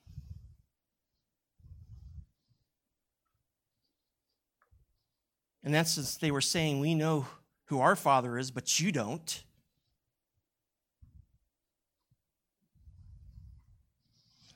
In 5.64 5.74
essence, 5.74 6.16
they 6.16 6.30
were 6.30 6.40
saying, 6.40 6.80
We 6.80 6.94
know 6.94 7.26
who 7.66 7.80
our 7.80 7.96
Father 7.96 8.38
is, 8.38 8.50
but 8.50 8.80
you 8.80 8.92
don't. 8.92 9.42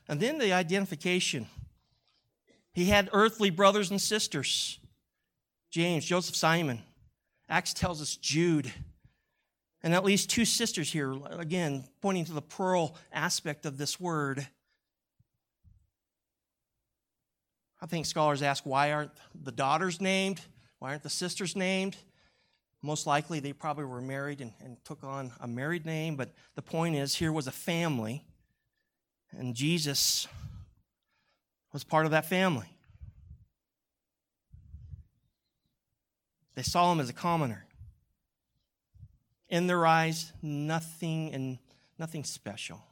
And 0.07 0.19
then 0.19 0.37
the 0.37 0.53
identification. 0.53 1.47
He 2.73 2.85
had 2.85 3.09
earthly 3.13 3.49
brothers 3.49 3.91
and 3.91 4.01
sisters. 4.01 4.79
James, 5.69 6.05
Joseph, 6.05 6.35
Simon. 6.35 6.81
Acts 7.49 7.73
tells 7.73 8.01
us 8.01 8.15
Jude. 8.15 8.71
And 9.81 9.93
at 9.93 10.03
least 10.03 10.29
two 10.29 10.45
sisters 10.45 10.91
here, 10.91 11.15
again, 11.29 11.85
pointing 12.01 12.25
to 12.25 12.33
the 12.33 12.41
plural 12.41 12.95
aspect 13.11 13.65
of 13.65 13.77
this 13.77 13.99
word. 13.99 14.47
I 17.81 17.85
think 17.85 18.05
scholars 18.05 18.41
ask 18.41 18.65
why 18.65 18.93
aren't 18.93 19.11
the 19.35 19.51
daughters 19.51 19.99
named? 19.99 20.41
Why 20.83 20.89
aren't 20.89 21.03
the 21.03 21.09
sisters 21.09 21.55
named? 21.55 21.95
Most 22.81 23.07
likely 23.07 23.39
they 23.39 23.53
probably 23.53 23.85
were 23.85 24.01
married 24.01 24.41
and, 24.41 24.51
and 24.61 24.75
took 24.83 25.01
on 25.01 25.31
a 25.39 25.47
married 25.47 25.85
name, 25.85 26.17
but 26.17 26.33
the 26.55 26.61
point 26.61 26.97
is 26.97 27.15
here 27.15 27.31
was 27.31 27.47
a 27.47 27.53
family, 27.53 28.25
and 29.31 29.55
Jesus 29.55 30.27
was 31.71 31.85
part 31.85 32.03
of 32.03 32.11
that 32.11 32.25
family. 32.25 32.65
They 36.55 36.63
saw 36.63 36.91
him 36.91 36.99
as 36.99 37.07
a 37.07 37.13
commoner. 37.13 37.65
In 39.47 39.67
their 39.67 39.85
eyes, 39.87 40.33
nothing 40.41 41.33
and 41.33 41.59
nothing 41.97 42.25
special. 42.25 42.83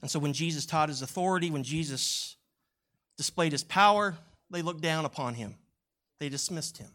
And 0.00 0.10
so 0.10 0.18
when 0.18 0.32
Jesus 0.32 0.64
taught 0.64 0.88
his 0.88 1.02
authority, 1.02 1.50
when 1.50 1.64
Jesus 1.64 2.36
displayed 3.16 3.52
his 3.52 3.64
power, 3.64 4.16
they 4.50 4.62
looked 4.62 4.80
down 4.82 5.04
upon 5.04 5.34
him. 5.34 5.56
They 6.18 6.28
dismissed 6.28 6.78
him. 6.78 6.90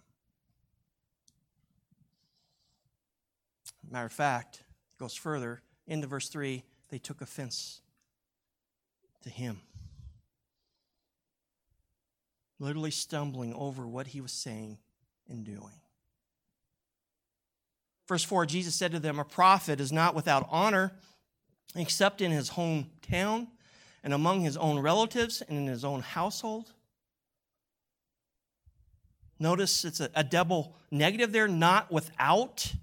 Matter 3.90 4.06
of 4.06 4.12
fact, 4.12 4.64
it 4.96 5.00
goes 5.00 5.16
further 5.16 5.62
into 5.86 6.08
verse 6.08 6.30
3 6.30 6.64
they 6.90 6.98
took 6.98 7.22
offense 7.22 7.82
to 9.24 9.30
him 9.30 9.62
literally 12.60 12.92
stumbling 12.92 13.54
over 13.54 13.88
what 13.88 14.08
he 14.08 14.22
was 14.22 14.32
saying 14.32 14.78
and 15.30 15.46
doing. 15.46 15.82
Verse 18.08 18.24
4 18.24 18.46
Jesus 18.46 18.76
said 18.76 18.92
to 18.92 19.00
them, 19.00 19.20
A 19.20 19.26
prophet 19.26 19.80
is 19.80 19.92
not 19.92 20.16
without 20.16 20.48
honor 20.50 20.94
except 21.76 22.22
in 22.22 22.32
his 22.32 22.52
hometown 22.52 23.48
and 24.04 24.14
among 24.14 24.42
his 24.42 24.58
own 24.58 24.80
relatives 24.80 25.42
and 25.42 25.58
in 25.58 25.68
his 25.68 25.84
own 25.84 26.02
household. 26.02 26.74
Notice 29.40 29.86
it's 29.86 30.00
a, 30.00 30.10
a 30.16 30.24
double 30.24 30.76
negative 30.92 31.32
there, 31.32 31.48
not 31.48 31.92
without. 31.92 32.74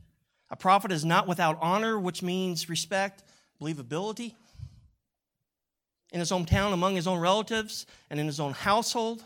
A 0.50 0.56
prophet 0.56 0.92
is 0.92 1.04
not 1.04 1.26
without 1.26 1.58
honor, 1.60 1.98
which 1.98 2.22
means 2.22 2.68
respect, 2.68 3.24
believability. 3.60 4.34
In 6.12 6.20
his 6.20 6.30
hometown, 6.30 6.72
among 6.72 6.94
his 6.94 7.08
own 7.08 7.18
relatives, 7.18 7.86
and 8.08 8.20
in 8.20 8.26
his 8.26 8.38
own 8.38 8.52
household. 8.52 9.24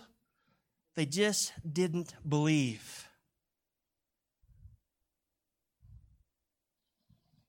They 0.95 1.07
just 1.07 1.53
didn't 1.71 2.13
believe. 2.29 3.07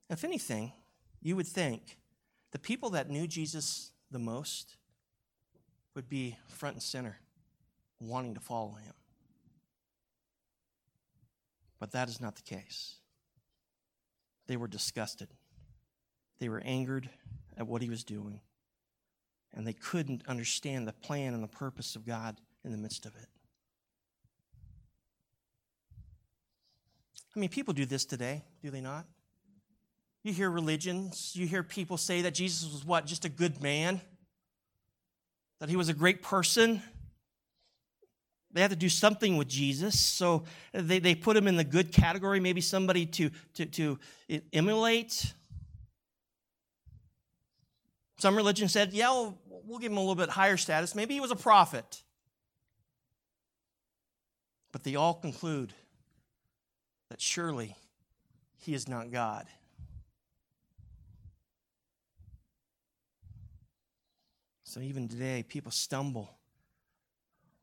If 0.10 0.23
anything, 0.23 0.73
you 1.21 1.36
would 1.36 1.47
think 1.47 1.97
the 2.52 2.60
people 2.60 2.91
that 2.91 3.10
knew 3.10 3.28
Jesus 3.28 3.91
the 4.12 4.19
most 4.19 4.78
would 5.95 6.10
be 6.10 6.38
front 6.48 6.76
and 6.76 6.84
center, 6.84 7.19
wanting 8.00 8.34
to 8.34 8.39
follow 8.39 8.74
him. 8.74 8.93
But 11.80 11.91
that 11.91 12.10
is 12.10 12.19
not 12.19 12.36
the 12.36 12.41
case. 12.41 12.95
They 14.48 14.58
were 14.58 14.67
disgusted, 14.67 15.30
they 16.39 16.50
were 16.50 16.62
angered 16.65 17.10
at 17.58 17.67
what 17.67 17.82
he 17.82 17.89
was 17.89 18.04
doing, 18.04 18.41
and 19.54 19.67
they 19.67 19.74
couldn't 19.74 20.24
understand 20.28 20.88
the 20.88 20.93
plan 20.93 21.34
and 21.34 21.43
the 21.43 21.48
purpose 21.48 21.95
of 21.95 22.06
God 22.06 22.39
in 22.63 22.72
the 22.72 22.78
midst 22.78 23.06
of 23.06 23.15
it. 23.15 23.28
I 27.36 27.39
mean, 27.39 27.50
people 27.50 27.74
do 27.74 27.86
this 27.86 28.06
today, 28.06 28.43
do 28.63 28.72
they 28.72 28.82
not? 28.82 29.06
You 30.29 30.35
hear 30.35 30.51
religions, 30.51 31.31
you 31.33 31.47
hear 31.47 31.63
people 31.63 31.97
say 31.97 32.21
that 32.21 32.35
Jesus 32.35 32.71
was 32.71 32.85
what? 32.85 33.07
Just 33.07 33.25
a 33.25 33.29
good 33.29 33.63
man? 33.63 33.99
That 35.59 35.69
he 35.69 35.75
was 35.75 35.89
a 35.89 35.93
great 35.93 36.21
person? 36.21 36.83
They 38.51 38.61
had 38.61 38.69
to 38.69 38.75
do 38.75 38.89
something 38.89 39.37
with 39.37 39.47
Jesus, 39.47 39.99
so 39.99 40.43
they, 40.71 40.99
they 40.99 41.15
put 41.15 41.35
him 41.35 41.47
in 41.47 41.55
the 41.55 41.63
good 41.63 41.91
category, 41.91 42.39
maybe 42.39 42.61
somebody 42.61 43.07
to, 43.07 43.31
to, 43.55 43.65
to 43.65 43.99
emulate. 44.53 45.33
Some 48.19 48.35
religion 48.35 48.69
said, 48.69 48.93
yeah, 48.93 49.09
we'll, 49.09 49.35
we'll 49.65 49.79
give 49.79 49.91
him 49.91 49.97
a 49.97 50.01
little 50.01 50.13
bit 50.13 50.29
higher 50.29 50.57
status. 50.57 50.93
Maybe 50.93 51.15
he 51.15 51.19
was 51.19 51.31
a 51.31 51.35
prophet. 51.35 52.03
But 54.71 54.83
they 54.83 54.93
all 54.93 55.15
conclude 55.15 55.73
that 57.09 57.19
surely 57.19 57.75
he 58.59 58.75
is 58.75 58.87
not 58.87 59.09
God. 59.09 59.47
So 64.69 64.82
even 64.82 65.08
today, 65.08 65.41
people 65.41 65.71
stumble 65.71 66.29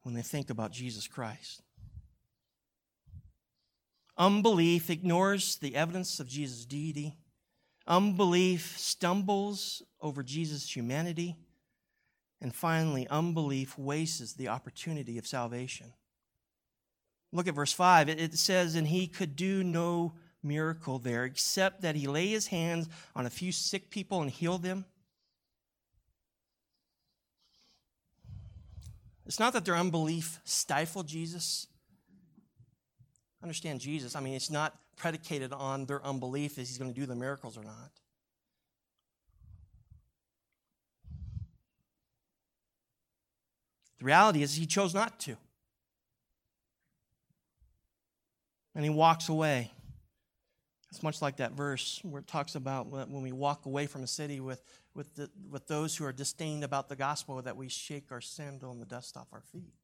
when 0.02 0.12
they 0.12 0.22
think 0.22 0.50
about 0.50 0.72
Jesus 0.72 1.06
Christ. 1.06 1.62
Unbelief 4.18 4.90
ignores 4.90 5.54
the 5.58 5.76
evidence 5.76 6.18
of 6.18 6.26
Jesus' 6.26 6.64
deity. 6.64 7.16
Unbelief 7.86 8.76
stumbles 8.76 9.84
over 10.00 10.24
Jesus' 10.24 10.74
humanity. 10.74 11.36
And 12.40 12.52
finally, 12.52 13.06
unbelief 13.06 13.78
wastes 13.78 14.32
the 14.32 14.48
opportunity 14.48 15.16
of 15.16 15.28
salvation. 15.28 15.92
Look 17.30 17.46
at 17.46 17.54
verse 17.54 17.72
5. 17.72 18.08
It 18.08 18.34
says, 18.34 18.74
And 18.74 18.88
he 18.88 19.06
could 19.06 19.36
do 19.36 19.62
no 19.62 20.14
miracle 20.42 20.98
there 20.98 21.24
except 21.24 21.82
that 21.82 21.94
he 21.94 22.08
lay 22.08 22.26
his 22.26 22.48
hands 22.48 22.88
on 23.14 23.26
a 23.26 23.30
few 23.30 23.52
sick 23.52 23.90
people 23.90 24.22
and 24.22 24.30
heal 24.30 24.58
them. 24.58 24.86
It's 29.26 29.40
not 29.40 29.52
that 29.54 29.64
their 29.64 29.76
unbelief 29.76 30.40
stifled 30.44 31.08
Jesus. 31.08 31.66
Understand 33.42 33.80
Jesus. 33.80 34.14
I 34.14 34.20
mean, 34.20 34.34
it's 34.34 34.50
not 34.50 34.74
predicated 34.96 35.52
on 35.52 35.84
their 35.86 36.04
unbelief 36.04 36.52
if 36.52 36.68
he's 36.68 36.78
going 36.78 36.92
to 36.92 36.98
do 36.98 37.06
the 37.06 37.16
miracles 37.16 37.58
or 37.58 37.64
not. 37.64 37.90
The 43.98 44.04
reality 44.04 44.42
is, 44.42 44.54
he 44.54 44.66
chose 44.66 44.94
not 44.94 45.18
to. 45.20 45.36
And 48.74 48.84
he 48.84 48.90
walks 48.90 49.28
away. 49.28 49.72
It's 50.90 51.02
much 51.02 51.20
like 51.20 51.38
that 51.38 51.52
verse 51.52 52.00
where 52.02 52.20
it 52.20 52.26
talks 52.26 52.54
about 52.54 52.88
when 52.88 53.22
we 53.22 53.32
walk 53.32 53.66
away 53.66 53.86
from 53.86 54.02
a 54.02 54.06
city 54.06 54.38
with, 54.38 54.62
with, 54.96 55.14
the, 55.14 55.30
with 55.50 55.66
those 55.66 55.96
who 55.96 56.04
are 56.04 56.12
disdained 56.12 56.64
about 56.64 56.88
the 56.88 56.96
gospel, 56.96 57.40
that 57.42 57.56
we 57.56 57.68
shake 57.68 58.10
our 58.10 58.20
sandal 58.20 58.72
and 58.72 58.80
the 58.80 58.86
dust 58.86 59.16
off 59.16 59.28
our 59.32 59.42
feet. 59.52 59.74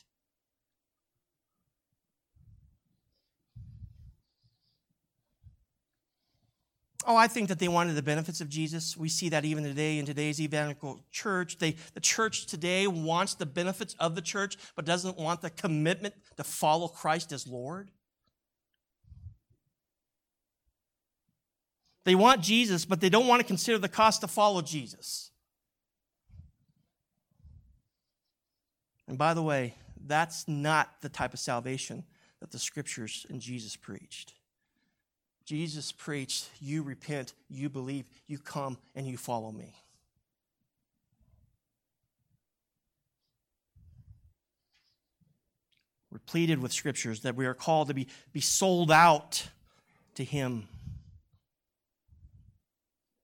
Oh, 7.05 7.17
I 7.17 7.27
think 7.27 7.49
that 7.49 7.59
they 7.59 7.67
wanted 7.67 7.97
the 7.97 8.03
benefits 8.03 8.41
of 8.41 8.49
Jesus. 8.49 8.97
We 8.97 9.09
see 9.09 9.29
that 9.31 9.45
even 9.45 9.65
today 9.65 9.99
in 9.99 10.07
today's 10.07 10.41
evangelical 10.41 11.05
church. 11.11 11.59
They, 11.59 11.77
the 11.95 12.01
church 12.01 12.47
today 12.47 12.87
wants 12.87 13.35
the 13.35 13.47
benefits 13.47 13.97
of 13.99 14.15
the 14.15 14.23
church, 14.23 14.57
but 14.77 14.85
doesn't 14.85 15.19
want 15.19 15.41
the 15.41 15.51
commitment 15.51 16.15
to 16.37 16.45
follow 16.45 16.87
Christ 16.87 17.33
as 17.33 17.49
Lord. 17.49 17.91
They 22.05 22.15
want 22.15 22.41
Jesus, 22.41 22.85
but 22.85 23.01
they 23.01 23.09
don't 23.09 23.27
want 23.27 23.41
to 23.41 23.47
consider 23.47 23.79
the 23.79 23.89
cost 23.89 24.23
to 24.23 24.29
follow 24.29 24.61
Jesus. 24.61 25.31
And 29.07 29.17
by 29.17 29.35
the 29.35 29.43
way, 29.43 29.75
that's 30.05 30.49
not 30.49 31.01
the 31.01 31.09
type 31.09 31.33
of 31.33 31.39
salvation 31.39 32.05
that 32.41 32.51
the 32.51 32.59
scriptures 32.59 33.25
and 33.29 33.41
Jesus 33.41 33.77
preached. 33.77 34.35
Jesus 35.45 35.93
preached, 35.93 36.49
You 36.61 36.83
repent, 36.83 37.35
you 37.49 37.69
believe, 37.69 38.07
you 38.27 38.39
come, 38.39 38.79
and 38.95 39.07
you 39.07 39.17
follow 39.17 39.53
me. 39.53 39.75
We're 46.11 46.19
pleaded 46.19 46.61
with 46.61 46.73
scriptures 46.73 47.21
that 47.21 47.37
we 47.37 47.47
are 47.47 47.55
called 47.55 47.89
to 47.89 47.95
be, 47.95 48.07
be 48.33 48.41
sold 48.41 48.91
out 48.91 49.49
to 50.17 50.25
Him 50.25 50.69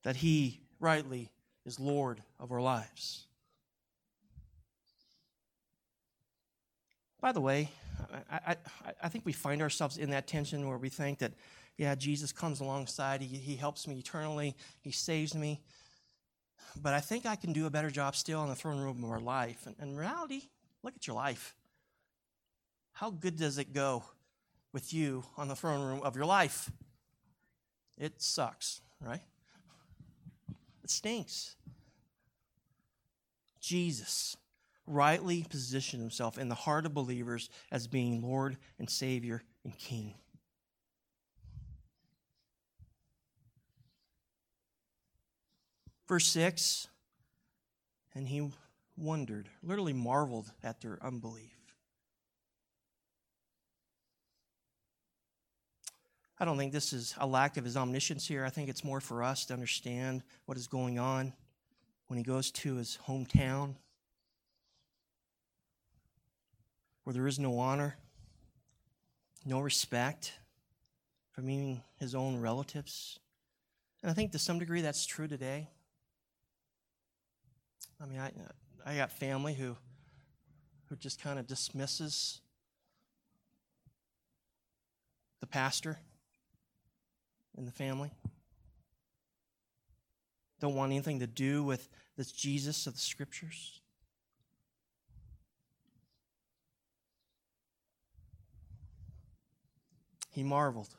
that 0.03 0.17
He 0.17 0.61
rightly 0.79 1.31
is 1.65 1.79
Lord 1.79 2.21
of 2.39 2.51
our 2.51 2.61
lives. 2.61 3.25
By 7.21 7.31
the 7.31 7.41
way, 7.41 7.69
I, 8.31 8.51
I, 8.51 8.55
I, 9.03 9.09
think 9.09 9.25
we 9.25 9.33
find 9.33 9.61
ourselves 9.61 9.97
in 9.97 10.09
that 10.11 10.25
tension 10.25 10.67
where 10.67 10.77
we 10.77 10.87
think 10.87 11.19
that, 11.19 11.33
yeah, 11.77 11.93
Jesus 11.95 12.31
comes 12.31 12.61
alongside, 12.61 13.21
he, 13.21 13.37
he 13.37 13.55
helps 13.55 13.87
me 13.87 13.97
eternally, 13.99 14.55
He 14.81 14.91
saves 14.91 15.35
me. 15.35 15.59
But 16.81 16.93
I 16.93 17.01
think 17.01 17.25
I 17.25 17.35
can 17.35 17.51
do 17.51 17.65
a 17.65 17.69
better 17.69 17.89
job 17.89 18.15
still 18.15 18.41
in 18.43 18.49
the 18.49 18.55
throne 18.55 18.79
room 18.79 19.03
of 19.03 19.09
our 19.09 19.19
life. 19.19 19.65
And 19.65 19.75
in 19.81 19.97
reality, 19.97 20.43
look 20.81 20.95
at 20.95 21.07
your 21.07 21.15
life. 21.15 21.55
How 22.93 23.09
good 23.09 23.37
does 23.37 23.57
it 23.57 23.73
go 23.73 24.03
with 24.71 24.93
you 24.93 25.23
on 25.37 25.47
the 25.47 25.55
throne 25.55 25.81
room 25.81 26.01
of 26.03 26.15
your 26.15 26.25
life? 26.25 26.71
It 27.97 28.21
sucks, 28.21 28.81
right? 29.01 29.21
It 30.89 30.93
stinks. 30.93 31.55
Jesus 33.59 34.35
rightly 34.87 35.45
positioned 35.47 36.01
himself 36.01 36.39
in 36.39 36.49
the 36.49 36.55
heart 36.55 36.87
of 36.87 36.95
believers 36.95 37.51
as 37.71 37.85
being 37.85 38.23
Lord 38.23 38.57
and 38.79 38.89
Savior 38.89 39.43
and 39.63 39.77
King. 39.77 40.15
Verse 46.07 46.25
6 46.25 46.87
And 48.15 48.27
he 48.27 48.49
wondered, 48.97 49.47
literally 49.61 49.93
marveled 49.93 50.51
at 50.63 50.81
their 50.81 50.97
unbelief. 51.03 51.58
I 56.39 56.45
don't 56.45 56.57
think 56.57 56.71
this 56.71 56.93
is 56.93 57.13
a 57.17 57.27
lack 57.27 57.57
of 57.57 57.65
his 57.65 57.75
omniscience 57.75 58.25
here. 58.25 58.45
I 58.45 58.49
think 58.49 58.69
it's 58.69 58.83
more 58.83 59.01
for 59.01 59.23
us 59.23 59.45
to 59.45 59.53
understand 59.53 60.23
what 60.45 60.57
is 60.57 60.67
going 60.67 60.97
on 60.97 61.33
when 62.07 62.17
he 62.17 62.23
goes 62.23 62.49
to 62.51 62.75
his 62.75 62.97
hometown 63.07 63.75
where 67.03 67.13
there 67.15 67.27
is 67.27 67.39
no 67.39 67.57
honor, 67.57 67.97
no 69.43 69.59
respect 69.59 70.33
from 71.31 71.49
even 71.49 71.81
his 71.97 72.13
own 72.13 72.39
relatives. 72.39 73.17
And 74.03 74.11
I 74.11 74.13
think 74.13 74.31
to 74.33 74.37
some 74.37 74.59
degree 74.59 74.81
that's 74.81 75.07
true 75.07 75.27
today. 75.27 75.67
I 77.99 78.05
mean, 78.05 78.19
I, 78.19 78.31
I 78.85 78.95
got 78.95 79.11
family 79.11 79.55
who, 79.55 79.75
who 80.85 80.95
just 80.97 81.19
kind 81.19 81.39
of 81.39 81.47
dismisses 81.47 82.41
the 85.39 85.47
pastor 85.47 85.97
in 87.57 87.65
the 87.65 87.71
family. 87.71 88.11
Don't 90.59 90.75
want 90.75 90.91
anything 90.91 91.19
to 91.19 91.27
do 91.27 91.63
with 91.63 91.87
this 92.17 92.31
Jesus 92.31 92.85
of 92.85 92.93
the 92.93 92.99
scriptures. 92.99 93.79
He 100.31 100.43
marveled. 100.43 100.89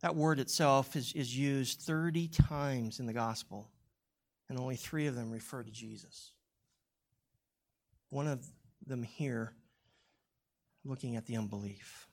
That 0.00 0.16
word 0.16 0.38
itself 0.38 0.96
is, 0.96 1.12
is 1.12 1.36
used 1.36 1.80
30 1.80 2.28
times 2.28 2.98
in 2.98 3.06
the 3.06 3.12
gospel, 3.12 3.68
and 4.48 4.58
only 4.58 4.76
three 4.76 5.06
of 5.06 5.14
them 5.14 5.30
refer 5.30 5.62
to 5.62 5.70
Jesus. 5.70 6.32
One 8.10 8.26
of 8.26 8.44
them 8.86 9.02
here, 9.02 9.52
looking 10.84 11.16
at 11.16 11.26
the 11.26 11.36
unbelief. 11.36 12.08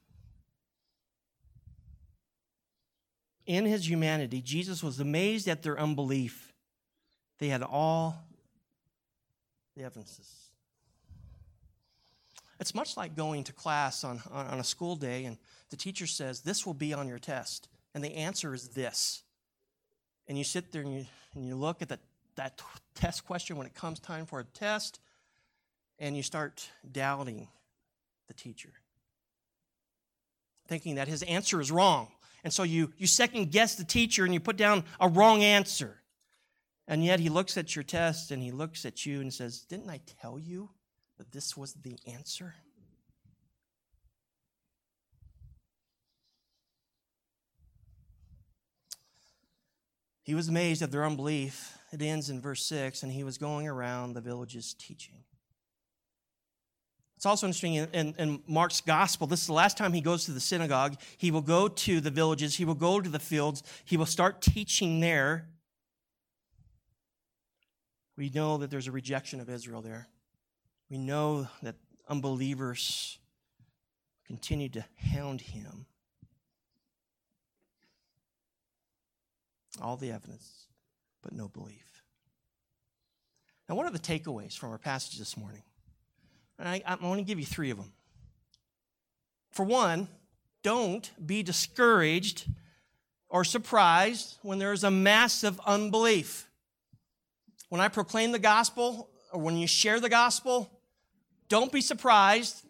In 3.46 3.66
his 3.66 3.90
humanity, 3.90 4.42
Jesus 4.42 4.84
was 4.84 5.00
amazed 5.00 5.48
at 5.48 5.64
their 5.64 5.80
unbelief. 5.80 6.54
They 7.40 7.48
had 7.48 7.64
all 7.64 8.16
the 9.76 9.84
evidences. 9.84 10.30
It's 12.60 12.76
much 12.76 12.98
like 12.98 13.16
going 13.16 13.46
to 13.46 13.54
class 13.54 14.04
on, 14.04 14.22
on 14.32 14.60
a 14.60 14.64
school 14.64 14.96
day 14.96 15.26
and 15.26 15.38
the 15.70 15.78
teacher 15.78 16.08
says, 16.08 16.42
This 16.42 16.66
will 16.66 16.74
be 16.74 16.94
on 16.94 17.08
your 17.08 17.20
test. 17.20 17.70
And 17.94 18.04
the 18.04 18.16
answer 18.16 18.54
is 18.54 18.70
this. 18.70 19.24
And 20.28 20.38
you 20.38 20.44
sit 20.44 20.72
there 20.72 20.82
and 20.82 20.94
you, 20.94 21.06
and 21.34 21.46
you 21.46 21.56
look 21.56 21.82
at 21.82 21.90
the, 21.90 22.00
that 22.36 22.62
test 22.96 23.26
question 23.26 23.58
when 23.58 23.66
it 23.66 23.74
comes 23.74 24.00
time 24.00 24.26
for 24.26 24.40
a 24.40 24.44
test 24.44 25.00
and 25.98 26.16
you 26.16 26.24
start 26.24 26.70
doubting 26.92 27.48
the 28.28 28.34
teacher, 28.34 28.70
thinking 30.68 30.96
that 30.96 31.08
his 31.08 31.24
answer 31.24 31.60
is 31.60 31.72
wrong. 31.72 32.08
And 32.44 32.54
so 32.54 32.64
you, 32.64 32.94
you 32.98 33.08
second 33.08 33.52
guess 33.52 33.76
the 33.76 33.84
teacher 33.84 34.26
and 34.26 34.34
you 34.34 34.40
put 34.40 34.58
down 34.58 34.84
a 35.00 35.08
wrong 35.08 35.44
answer. 35.44 35.98
And 36.88 37.04
yet 37.04 37.20
he 37.20 37.30
looks 37.30 37.58
at 37.58 37.76
your 37.76 37.84
test 37.84 38.32
and 38.32 38.42
he 38.42 38.52
looks 38.52 38.86
at 38.86 39.06
you 39.06 39.22
and 39.22 39.34
says, 39.34 39.62
Didn't 39.62 39.90
I 39.90 40.02
tell 40.22 40.40
you 40.40 40.70
that 41.18 41.32
this 41.32 41.56
was 41.56 41.74
the 41.74 41.98
answer? 42.08 42.56
He 50.24 50.36
was 50.36 50.48
amazed 50.48 50.84
at 50.84 50.92
their 50.92 51.06
unbelief. 51.06 51.76
It 51.92 52.04
ends 52.04 52.30
in 52.30 52.40
verse 52.40 52.64
6 52.66 53.04
and 53.04 53.12
he 53.12 53.24
was 53.24 53.40
going 53.40 53.68
around 53.68 54.14
the 54.14 54.22
villages 54.22 54.76
teaching. 54.78 55.24
It's 57.20 57.26
also 57.26 57.47
interesting 57.47 57.74
in, 57.74 57.89
in, 57.91 58.15
in, 58.17 58.43
Mark's 58.47 58.80
gospel. 58.80 59.28
This 59.28 59.41
is 59.41 59.47
the 59.47 59.51
last 59.51 59.78
time 59.78 59.91
he 59.91 59.99
goes 59.99 60.24
to 60.24 60.32
the 60.32 60.39
synagogue. 60.39 60.95
He 61.17 61.32
will 61.32 61.41
go 61.41 61.67
to 61.67 61.99
the 61.99 62.09
villages, 62.09 62.55
he 62.55 62.63
will 62.63 62.76
go 62.76 63.01
to 63.01 63.09
the 63.09 63.20
fields, 63.20 63.61
he 63.84 63.97
will 63.97 64.05
start 64.05 64.41
teaching 64.41 65.01
there. 65.01 65.49
We 68.15 68.30
know 68.30 68.55
that 68.59 68.72
there's 68.72 68.88
a 68.88 68.93
rejection 68.93 69.41
of 69.41 69.49
Israel 69.49 69.82
there. 69.82 70.07
We 70.89 70.97
know 70.97 71.49
that 71.61 71.76
unbelievers 72.07 73.20
continue 74.26 74.70
to 74.70 74.86
hound 74.95 75.41
him. 75.41 75.88
All 79.82 79.97
the 79.97 80.13
evidence, 80.13 80.67
but 81.22 81.34
no 81.34 81.49
belief. 81.49 82.01
Now, 83.67 83.76
what 83.76 83.86
are 83.86 83.91
the 83.91 83.99
takeaways 83.99 84.57
from 84.57 84.72
our 84.72 84.78
passage 84.78 85.20
this 85.20 85.36
morning? 85.36 85.63
And 86.60 86.68
I, 86.68 86.82
I 86.86 86.95
want 86.95 87.20
to 87.20 87.24
give 87.24 87.39
you 87.39 87.45
three 87.45 87.72
of 87.72 87.78
them. 87.78 87.91
For 89.51 89.64
one, 89.64 90.10
don't 90.62 91.10
be 91.26 91.41
discouraged 91.41 92.47
or 93.30 93.43
surprised 93.43 94.38
when 94.41 94.60
there 94.60 94.74
is 94.74 94.84
a 94.84 94.91
massive 94.91 95.60
unbelief. 95.66 96.49
When 97.70 97.80
I 97.80 97.88
proclaim 97.88 98.32
the 98.32 98.39
gospel, 98.39 99.10
or 99.32 99.39
when 99.39 99.57
you 99.57 99.68
share 99.68 99.99
the 99.99 100.10
gospel, 100.10 100.70
don't 101.47 101.72
be 101.72 101.82
surprised 101.82 102.66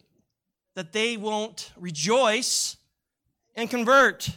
that 0.75 0.93
they 0.93 1.17
won't 1.17 1.71
rejoice 1.77 2.77
and 3.55 3.69
convert. 3.69 4.29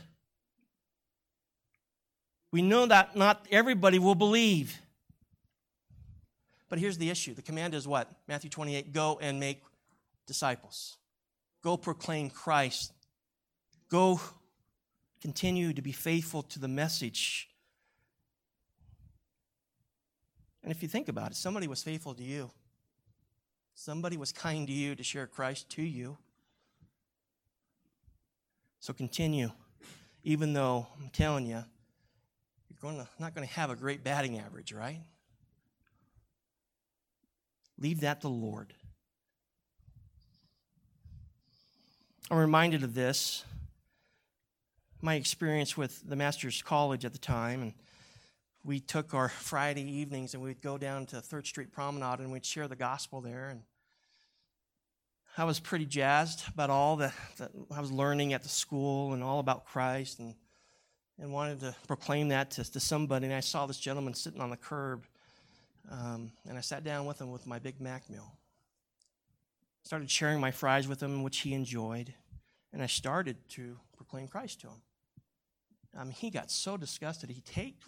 We 2.51 2.63
know 2.63 2.87
that 2.87 3.17
not 3.17 3.47
everybody 3.51 3.99
will 3.99 4.15
believe. 4.15 4.79
But 6.73 6.79
here's 6.79 6.97
the 6.97 7.11
issue 7.11 7.35
the 7.35 7.43
command 7.43 7.75
is 7.75 7.87
what? 7.87 8.11
Matthew 8.27 8.49
28 8.49 8.95
go 8.95 9.19
and 9.21 9.39
make 9.39 9.63
disciples, 10.27 10.97
go 11.63 11.77
proclaim 11.77 12.31
Christ, 12.31 12.95
go 13.91 14.19
continue 15.21 15.75
to 15.75 15.83
be 15.83 15.93
faithful 15.93 16.43
to 16.45 16.59
the 16.59 16.69
message. 16.69 17.51
And 20.63 20.73
if 20.73 20.81
you 20.81 20.89
think 20.89 21.11
about 21.11 21.33
it, 21.33 21.37
somebody 21.37 21.69
was 21.69 21.83
faithful 21.83 22.15
to 22.15 22.23
you. 22.23 22.51
Somebody 23.75 24.17
was 24.17 24.33
kind 24.33 24.67
to 24.67 24.73
you 24.73 24.95
to 24.95 25.03
share 25.03 25.27
Christ 25.27 25.69
to 25.73 25.83
you. 25.83 26.17
So 28.81 28.95
continue, 28.95 29.51
even 30.25 30.55
though 30.55 30.87
I'm 30.99 31.11
telling 31.11 31.45
you, 31.45 31.63
you're 32.71 32.81
going 32.81 32.97
to, 32.97 33.07
not 33.19 33.35
going 33.35 33.47
to 33.47 33.53
have 33.53 33.69
a 33.69 33.77
great 33.77 34.03
batting 34.03 34.39
average, 34.39 34.73
right? 34.73 35.03
Leave 37.83 38.03
that 38.03 38.21
to 38.21 38.29
the 38.29 38.33
Lord. 38.33 38.73
I'm 42.31 42.39
reminded 42.39 42.85
of 42.85 42.95
this, 42.95 43.45
my 45.01 45.17
experience 45.17 45.77
with 45.77 46.09
the 46.09 46.15
Master's 46.15 46.63
College 46.63 47.05
at 47.05 47.13
the 47.13 47.19
time. 47.19 47.61
And 47.61 47.73
we 48.63 48.79
took 48.79 49.15
our 49.15 49.29
Friday 49.41 49.83
evenings 49.83 50.33
and 50.33 50.43
we'd 50.45 50.63
go 50.63 50.79
down 50.79 51.07
to 51.07 51.21
Third 51.21 51.45
Street 51.45 51.73
Promenade 51.73 52.21
and 52.21 52.31
we'd 52.31 52.47
share 52.47 52.69
the 52.69 52.77
gospel 52.77 53.21
there. 53.21 53.49
And 53.49 53.63
I 55.37 55.43
was 55.43 55.59
pretty 55.59 55.87
jazzed 55.87 56.45
about 56.55 56.71
all 56.71 56.95
that, 56.99 57.15
that 57.39 57.51
I 57.75 57.81
was 57.81 57.91
learning 57.91 58.33
at 58.33 58.45
the 58.45 58.49
school 58.49 59.13
and 59.13 59.25
all 59.25 59.41
about 59.41 59.65
Christ 59.65 60.21
and, 60.21 60.37
and 61.19 61.33
wanted 61.33 61.59
to 61.61 61.75
proclaim 61.89 62.29
that 62.29 62.53
to, 62.53 62.73
to 62.73 62.79
somebody. 62.79 63.27
And 63.27 63.35
I 63.35 63.41
saw 63.41 63.67
this 63.67 63.79
gentleman 63.79 64.15
sitting 64.15 64.41
on 64.41 64.51
the 64.51 64.57
curb 64.57 65.05
um, 65.91 66.33
and 66.49 66.57
I 66.57 66.61
sat 66.61 66.85
down 66.85 67.07
with 67.07 67.21
him 67.21 67.31
with 67.31 67.47
my 67.47 67.59
Big 67.59 67.81
Mac 67.81 68.09
meal. 68.09 68.33
Started 69.83 70.11
sharing 70.11 70.41
my 70.41 70.51
fries 70.51 70.87
with 70.87 71.03
him, 71.03 71.23
which 71.23 71.39
he 71.39 71.55
enjoyed. 71.55 72.15
And 72.73 72.83
I 72.83 72.87
started 72.87 73.37
to 73.51 73.79
proclaim 73.97 74.29
Christ 74.29 74.61
to 74.61 74.69
him. 74.69 74.83
Mean, 75.99 76.11
he 76.13 76.31
got 76.31 76.51
so 76.51 76.77
disgusted, 76.77 77.31
he 77.31 77.43
takes 77.43 77.87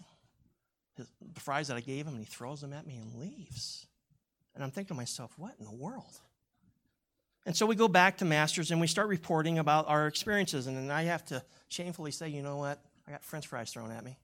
the 0.95 1.07
fries 1.39 1.67
that 1.67 1.77
I 1.77 1.81
gave 1.81 2.05
him 2.05 2.13
and 2.13 2.23
he 2.23 2.25
throws 2.25 2.61
them 2.61 2.71
at 2.71 2.85
me 2.87 2.97
and 2.97 3.15
leaves. 3.15 3.87
And 4.53 4.63
I'm 4.63 4.71
thinking 4.71 4.89
to 4.89 4.93
myself, 4.93 5.33
what 5.37 5.53
in 5.59 5.65
the 5.65 5.71
world? 5.71 6.19
And 7.45 7.55
so 7.55 7.65
we 7.65 7.75
go 7.75 7.87
back 7.87 8.17
to 8.19 8.25
Masters 8.25 8.71
and 8.71 8.79
we 8.79 8.87
start 8.87 9.07
reporting 9.07 9.59
about 9.59 9.87
our 9.87 10.07
experiences. 10.07 10.67
And 10.67 10.77
then 10.77 10.89
I 10.89 11.03
have 11.03 11.25
to 11.25 11.43
shamefully 11.67 12.11
say, 12.11 12.29
you 12.29 12.41
know 12.41 12.57
what? 12.57 12.79
I 13.07 13.11
got 13.11 13.23
french 13.23 13.47
fries 13.47 13.71
thrown 13.71 13.91
at 13.91 14.03
me. 14.03 14.17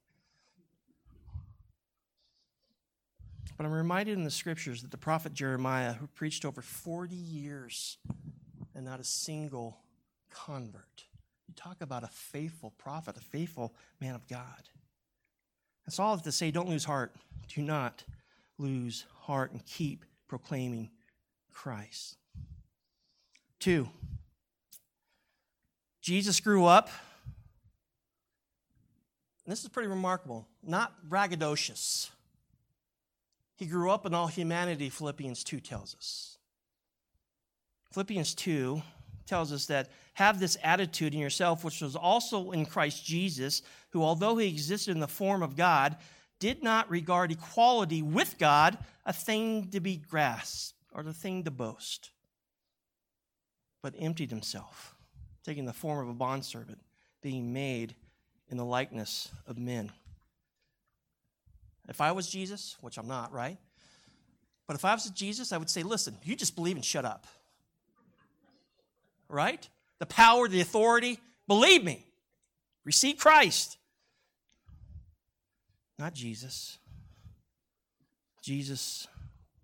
But 3.58 3.66
I'm 3.66 3.72
reminded 3.72 4.18
in 4.18 4.24
the 4.24 4.32
scriptures 4.32 4.82
that 4.82 4.92
the 4.92 4.98
prophet 4.98 5.34
Jeremiah, 5.34 5.94
who 5.94 6.08
preached 6.08 6.46
over 6.46 6.62
40 6.62 7.16
years 7.16 7.98
and 8.74 8.86
not 8.86 9.00
a 9.00 9.04
single 9.04 9.78
convert, 10.30 11.06
you 11.48 11.54
talk 11.56 11.82
about 11.82 12.04
a 12.04 12.08
faithful 12.08 12.74
prophet, 12.78 13.18
a 13.18 13.22
faithful 13.22 13.74
man 14.00 14.16
of 14.16 14.28
God. 14.28 14.70
That's 15.86 16.00
all 16.00 16.18
to 16.18 16.32
say. 16.32 16.52
Don't 16.52 16.70
lose 16.70 16.86
heart. 16.86 17.14
Do 17.54 17.62
not 17.62 18.04
lose 18.58 19.06
heart 19.22 19.52
and 19.52 19.66
keep 19.66 20.06
proclaiming 20.28 20.90
Christ. 21.52 22.18
Two, 23.60 23.90
Jesus 26.02 26.40
grew 26.40 26.66
up, 26.66 26.90
this 29.46 29.64
is 29.64 29.70
pretty 29.70 29.90
remarkable, 29.90 30.48
not 30.64 30.94
braggadocious. 31.10 32.10
He 33.62 33.68
grew 33.68 33.92
up 33.92 34.08
in 34.08 34.16
all 34.16 34.26
humanity, 34.26 34.90
Philippians 34.90 35.44
2 35.44 35.60
tells 35.60 35.94
us. 35.94 36.40
Philippians 37.92 38.34
2 38.34 38.82
tells 39.28 39.54
us 39.54 39.68
that 39.68 39.92
have 40.16 40.40
this 40.40 40.58
attitude 40.64 41.14
in 41.14 41.20
yourself, 41.20 41.64
which 41.64 41.80
was 41.80 41.96
also 41.96 42.50
in 42.50 42.66
Christ 42.66 43.06
Jesus, 43.06 43.62
who, 43.92 44.02
although 44.02 44.36
he 44.38 44.48
existed 44.48 44.96
in 44.96 45.00
the 45.00 45.08
form 45.08 45.44
of 45.44 45.56
God, 45.56 45.98
did 46.40 46.64
not 46.64 46.90
regard 46.90 47.32
equality 47.32 48.02
with 48.02 48.40
God 48.40 48.80
a 49.06 49.14
thing 49.14 49.70
to 49.70 49.80
be 49.80 49.96
grasped 49.96 50.74
or 50.92 51.04
the 51.04 51.14
thing 51.14 51.44
to 51.44 51.52
boast, 51.52 52.10
but 53.84 53.94
emptied 54.00 54.32
himself, 54.32 54.96
taking 55.46 55.66
the 55.66 55.72
form 55.72 56.00
of 56.00 56.10
a 56.10 56.18
bondservant, 56.18 56.82
being 57.22 57.54
made 57.54 57.94
in 58.50 58.58
the 58.58 58.66
likeness 58.66 59.30
of 59.46 59.60
men. 59.60 59.92
If 61.92 62.00
I 62.00 62.14
was 62.14 62.30
Jesus, 62.30 62.78
which 62.80 62.98
I'm 62.98 63.08
not, 63.10 63.34
right? 63.34 63.58
But 64.66 64.78
if 64.78 64.86
I 64.86 64.94
was 64.94 65.10
Jesus, 65.10 65.52
I 65.52 65.58
would 65.58 65.70
say, 65.70 65.84
listen, 65.84 66.16
you 66.24 66.38
just 66.38 66.56
believe 66.56 66.78
and 66.78 66.86
shut 66.86 67.04
up. 67.04 67.28
Right? 69.28 69.68
The 70.00 70.06
power, 70.06 70.48
the 70.48 70.62
authority, 70.62 71.20
believe 71.50 71.84
me. 71.84 72.06
Receive 72.86 73.18
Christ. 73.18 73.78
Not 76.00 76.14
Jesus. 76.14 76.78
Jesus 78.42 79.06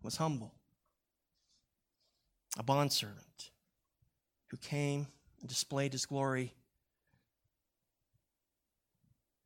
was 0.04 0.18
humble, 0.18 0.54
a 2.60 2.64
bondservant 2.64 3.52
who 4.48 4.58
came 4.58 5.08
and 5.40 5.48
displayed 5.48 5.94
his 5.94 6.06
glory 6.06 6.54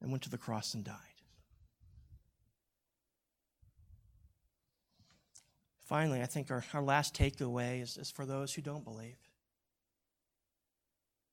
and 0.01 0.09
went 0.09 0.23
to 0.23 0.31
the 0.31 0.39
cross 0.39 0.73
and 0.73 0.83
died. 0.83 1.10
Finally, 5.91 6.21
I 6.21 6.25
think 6.25 6.49
our, 6.51 6.63
our 6.73 6.81
last 6.81 7.13
takeaway 7.13 7.81
is, 7.81 7.97
is 7.97 8.09
for 8.09 8.25
those 8.25 8.53
who 8.53 8.61
don't 8.61 8.85
believe. 8.85 9.17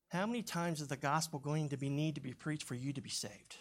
How 0.08 0.26
many 0.26 0.42
times 0.42 0.80
is 0.80 0.88
the 0.88 0.96
gospel 0.96 1.38
going 1.38 1.68
to 1.68 1.76
be 1.76 1.88
need 1.88 2.16
to 2.16 2.20
be 2.20 2.32
preached 2.34 2.66
for 2.66 2.74
you 2.74 2.92
to 2.92 3.00
be 3.00 3.08
saved? 3.08 3.54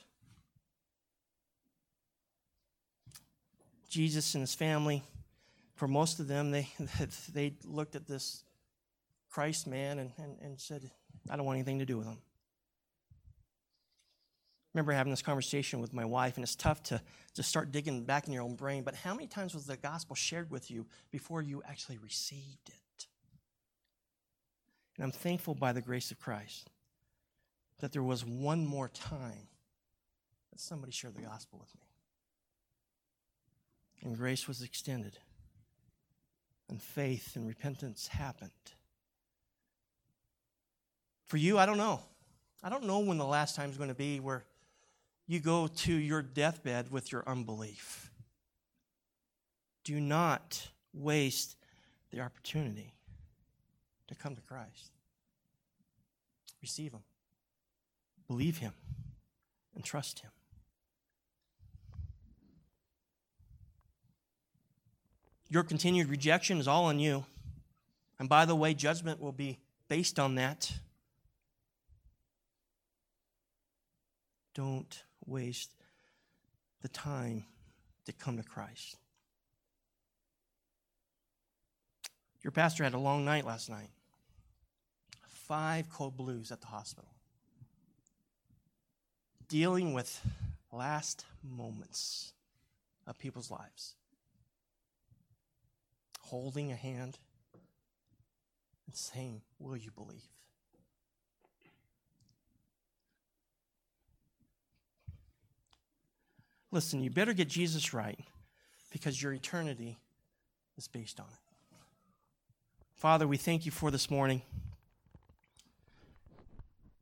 Jesus 3.87 4.33
and 4.33 4.41
his 4.41 4.55
family, 4.55 5.03
for 5.75 5.87
most 5.87 6.19
of 6.19 6.27
them, 6.27 6.49
they, 6.49 6.67
they 7.31 7.53
looked 7.63 7.95
at 7.95 8.07
this 8.07 8.43
Christ 9.29 9.67
man 9.67 9.99
and, 9.99 10.11
and, 10.17 10.35
and 10.41 10.59
said, 10.59 10.89
I 11.29 11.35
don't 11.35 11.45
want 11.45 11.57
anything 11.57 11.77
to 11.77 11.85
do 11.85 11.99
with 11.99 12.07
him 12.07 12.17
remember 14.73 14.91
having 14.91 15.11
this 15.11 15.21
conversation 15.21 15.79
with 15.81 15.93
my 15.93 16.05
wife, 16.05 16.35
and 16.35 16.43
it's 16.43 16.55
tough 16.55 16.83
to, 16.83 17.01
to 17.33 17.43
start 17.43 17.71
digging 17.71 18.03
back 18.03 18.27
in 18.27 18.33
your 18.33 18.43
own 18.43 18.55
brain, 18.55 18.83
but 18.83 18.95
how 18.95 19.13
many 19.13 19.27
times 19.27 19.55
was 19.55 19.65
the 19.65 19.77
gospel 19.77 20.15
shared 20.15 20.51
with 20.51 20.69
you 20.69 20.85
before 21.11 21.41
you 21.41 21.63
actually 21.67 21.97
received 21.97 22.69
it? 22.69 23.07
And 24.97 25.05
I'm 25.05 25.11
thankful 25.11 25.55
by 25.55 25.73
the 25.73 25.81
grace 25.81 26.11
of 26.11 26.19
Christ 26.19 26.69
that 27.79 27.91
there 27.91 28.03
was 28.03 28.25
one 28.25 28.65
more 28.65 28.89
time 28.89 29.47
that 30.51 30.59
somebody 30.59 30.91
shared 30.91 31.15
the 31.15 31.21
gospel 31.21 31.59
with 31.59 31.73
me. 31.75 31.81
And 34.03 34.17
grace 34.17 34.47
was 34.47 34.61
extended, 34.61 35.17
and 36.69 36.81
faith 36.81 37.35
and 37.35 37.47
repentance 37.47 38.07
happened. 38.07 38.51
For 41.25 41.37
you, 41.37 41.57
I 41.57 41.65
don't 41.65 41.77
know. 41.77 42.01
I 42.63 42.69
don't 42.69 42.85
know 42.85 42.99
when 42.99 43.17
the 43.17 43.25
last 43.25 43.55
time 43.55 43.69
is 43.69 43.77
going 43.77 43.89
to 43.89 43.95
be 43.95 44.19
where 44.19 44.45
you 45.27 45.39
go 45.39 45.67
to 45.67 45.93
your 45.93 46.21
deathbed 46.21 46.89
with 46.89 47.11
your 47.11 47.23
unbelief. 47.27 48.09
Do 49.83 49.99
not 49.99 50.69
waste 50.93 51.57
the 52.11 52.21
opportunity 52.21 52.93
to 54.07 54.15
come 54.15 54.35
to 54.35 54.41
Christ. 54.41 54.91
Receive 56.61 56.93
Him, 56.93 57.03
believe 58.27 58.57
Him, 58.57 58.73
and 59.75 59.83
trust 59.83 60.19
Him. 60.19 60.31
Your 65.49 65.63
continued 65.63 66.09
rejection 66.09 66.57
is 66.57 66.67
all 66.67 66.85
on 66.85 66.99
you. 66.99 67.25
And 68.19 68.27
by 68.27 68.45
the 68.45 68.55
way, 68.55 68.73
judgment 68.73 69.21
will 69.21 69.31
be 69.31 69.59
based 69.87 70.19
on 70.19 70.35
that. 70.35 70.73
Don't 74.53 75.03
waste 75.27 75.73
the 76.81 76.87
time 76.87 77.45
to 78.05 78.13
come 78.13 78.37
to 78.37 78.43
Christ. 78.43 78.95
Your 82.43 82.51
pastor 82.51 82.83
had 82.83 82.93
a 82.93 82.99
long 82.99 83.25
night 83.25 83.45
last 83.45 83.69
night. 83.69 83.89
Five 85.27 85.89
code 85.89 86.15
blues 86.15 86.51
at 86.51 86.61
the 86.61 86.67
hospital. 86.67 87.09
Dealing 89.47 89.93
with 89.93 90.21
last 90.71 91.25
moments 91.43 92.33
of 93.05 93.17
people's 93.17 93.51
lives. 93.51 93.95
Holding 96.21 96.71
a 96.71 96.75
hand 96.75 97.17
and 98.85 98.95
saying, 98.95 99.41
Will 99.59 99.77
you 99.77 99.91
believe? 99.91 100.23
Listen, 106.71 107.01
you 107.01 107.09
better 107.09 107.33
get 107.33 107.47
Jesus 107.47 107.93
right 107.93 108.19
because 108.91 109.21
your 109.21 109.33
eternity 109.33 109.97
is 110.77 110.87
based 110.87 111.19
on 111.19 111.27
it. 111.27 111.77
Father, 112.95 113.27
we 113.27 113.37
thank 113.37 113.65
you 113.65 113.71
for 113.71 113.91
this 113.91 114.09
morning. 114.09 114.41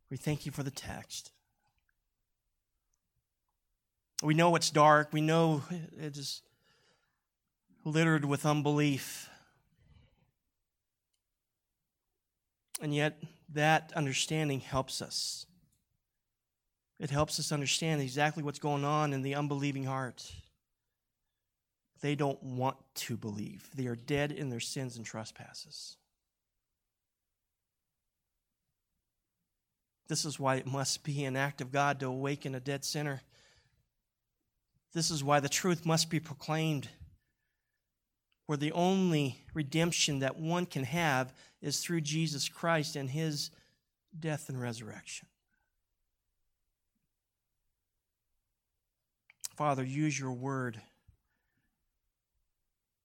We 0.10 0.18
thank 0.18 0.46
you 0.46 0.52
for 0.52 0.62
the 0.62 0.72
text. 0.72 1.32
We 4.24 4.34
know 4.34 4.56
it's 4.56 4.70
dark. 4.70 5.10
We 5.12 5.22
know 5.22 5.64
it 5.72 6.18
is 6.18 6.42
littered 7.84 8.26
with 8.26 8.46
unbelief. 8.46 9.30
And 12.82 12.94
yet, 12.94 13.18
that 13.54 13.94
understanding 13.96 14.60
helps 14.60 15.02
us. 15.02 15.46
It 17.00 17.10
helps 17.10 17.40
us 17.40 17.52
understand 17.52 18.02
exactly 18.02 18.42
what's 18.42 18.60
going 18.60 18.86
on 18.86 19.14
in 19.14 19.22
the 19.22 19.36
unbelieving 19.36 19.84
heart. 19.84 20.32
They 22.02 22.16
don't 22.16 22.42
want 22.42 22.78
to 22.96 23.18
believe, 23.18 23.70
they 23.76 23.88
are 23.88 23.96
dead 23.96 24.32
in 24.32 24.50
their 24.50 24.60
sins 24.60 24.98
and 24.98 25.06
trespasses. 25.06 25.98
This 30.08 30.24
is 30.24 30.40
why 30.40 30.56
it 30.56 30.68
must 30.68 31.04
be 31.04 31.26
an 31.26 31.36
act 31.36 31.62
of 31.62 31.72
God 31.72 32.00
to 32.00 32.06
awaken 32.06 32.54
a 32.54 32.60
dead 32.60 32.86
sinner. 32.86 33.22
This 34.94 35.10
is 35.10 35.24
why 35.24 35.40
the 35.40 35.50
truth 35.50 35.86
must 35.86 36.10
be 36.10 36.20
proclaimed. 36.20 36.90
Where 38.46 38.58
the 38.58 38.72
only 38.74 39.40
redemption 39.56 40.20
that 40.20 40.38
one 40.38 40.68
can 40.68 40.84
have 40.84 41.34
is 41.62 41.80
through 41.80 42.02
Jesus 42.02 42.48
Christ 42.48 42.96
and 42.96 43.10
his 43.10 43.50
death 44.18 44.48
and 44.48 44.62
resurrection. 44.62 45.28
Father, 49.56 49.84
use 49.84 50.20
your 50.20 50.34
word. 50.34 50.82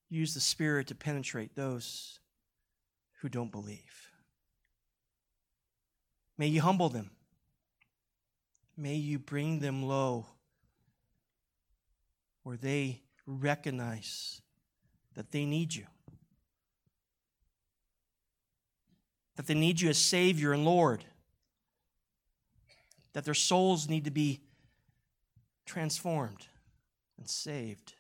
Use 0.08 0.34
the 0.34 0.40
Spirit 0.40 0.88
to 0.88 0.94
penetrate 0.94 1.54
those 1.54 2.18
who 3.20 3.28
don't 3.28 3.52
believe. 3.52 4.10
May 6.36 6.48
you 6.48 6.60
humble 6.60 6.88
them. 6.88 7.10
May 8.76 8.96
you 8.96 9.18
bring 9.18 9.60
them 9.60 9.84
low 9.84 10.26
where 12.42 12.56
they 12.56 13.02
recognize 13.26 14.40
that 15.14 15.30
they 15.30 15.44
need 15.44 15.74
you, 15.74 15.86
that 19.36 19.46
they 19.46 19.54
need 19.54 19.80
you 19.80 19.90
as 19.90 19.98
Savior 19.98 20.52
and 20.52 20.64
Lord, 20.64 21.04
that 23.12 23.24
their 23.24 23.34
souls 23.34 23.88
need 23.88 24.04
to 24.06 24.10
be 24.10 24.40
transformed 25.70 26.48
and 27.16 27.28
saved. 27.28 27.94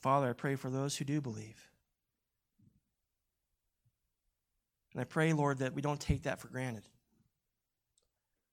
Father, 0.00 0.30
I 0.30 0.32
pray 0.32 0.56
for 0.56 0.70
those 0.70 0.96
who 0.96 1.04
do 1.04 1.20
believe. 1.20 1.68
And 4.92 5.02
I 5.02 5.04
pray, 5.04 5.34
Lord, 5.34 5.58
that 5.58 5.74
we 5.74 5.82
don't 5.82 6.00
take 6.00 6.22
that 6.22 6.40
for 6.40 6.48
granted. 6.48 6.84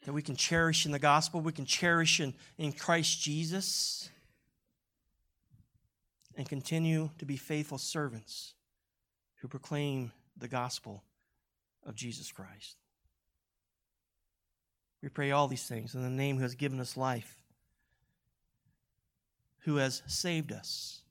That 0.03 0.11
we 0.11 0.21
can 0.21 0.35
cherish 0.35 0.85
in 0.85 0.91
the 0.91 0.99
gospel, 0.99 1.39
we 1.39 1.53
can 1.53 1.65
cherish 1.65 2.19
in, 2.19 2.33
in 2.57 2.73
Christ 2.73 3.21
Jesus, 3.21 4.09
and 6.35 6.47
continue 6.47 7.09
to 7.17 7.25
be 7.25 7.37
faithful 7.37 7.77
servants 7.77 8.55
who 9.37 9.47
proclaim 9.47 10.11
the 10.37 10.49
gospel 10.49 11.03
of 11.85 11.95
Jesus 11.95 12.29
Christ. 12.29 12.75
We 15.01 15.09
pray 15.09 15.31
all 15.31 15.47
these 15.47 15.65
things 15.65 15.95
in 15.95 16.03
the 16.03 16.09
name 16.09 16.37
who 16.37 16.43
has 16.43 16.55
given 16.55 16.79
us 16.79 16.97
life, 16.97 17.37
who 19.59 19.77
has 19.77 20.01
saved 20.07 20.51
us, 20.51 21.01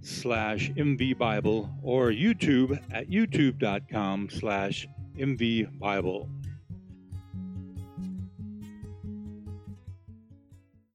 slash 0.00 0.70
mvbible 0.70 1.68
or 1.82 2.10
YouTube 2.10 2.80
at 2.92 3.10
youtube.com 3.10 4.30
slash 4.30 4.88
mvbible. 5.16 6.28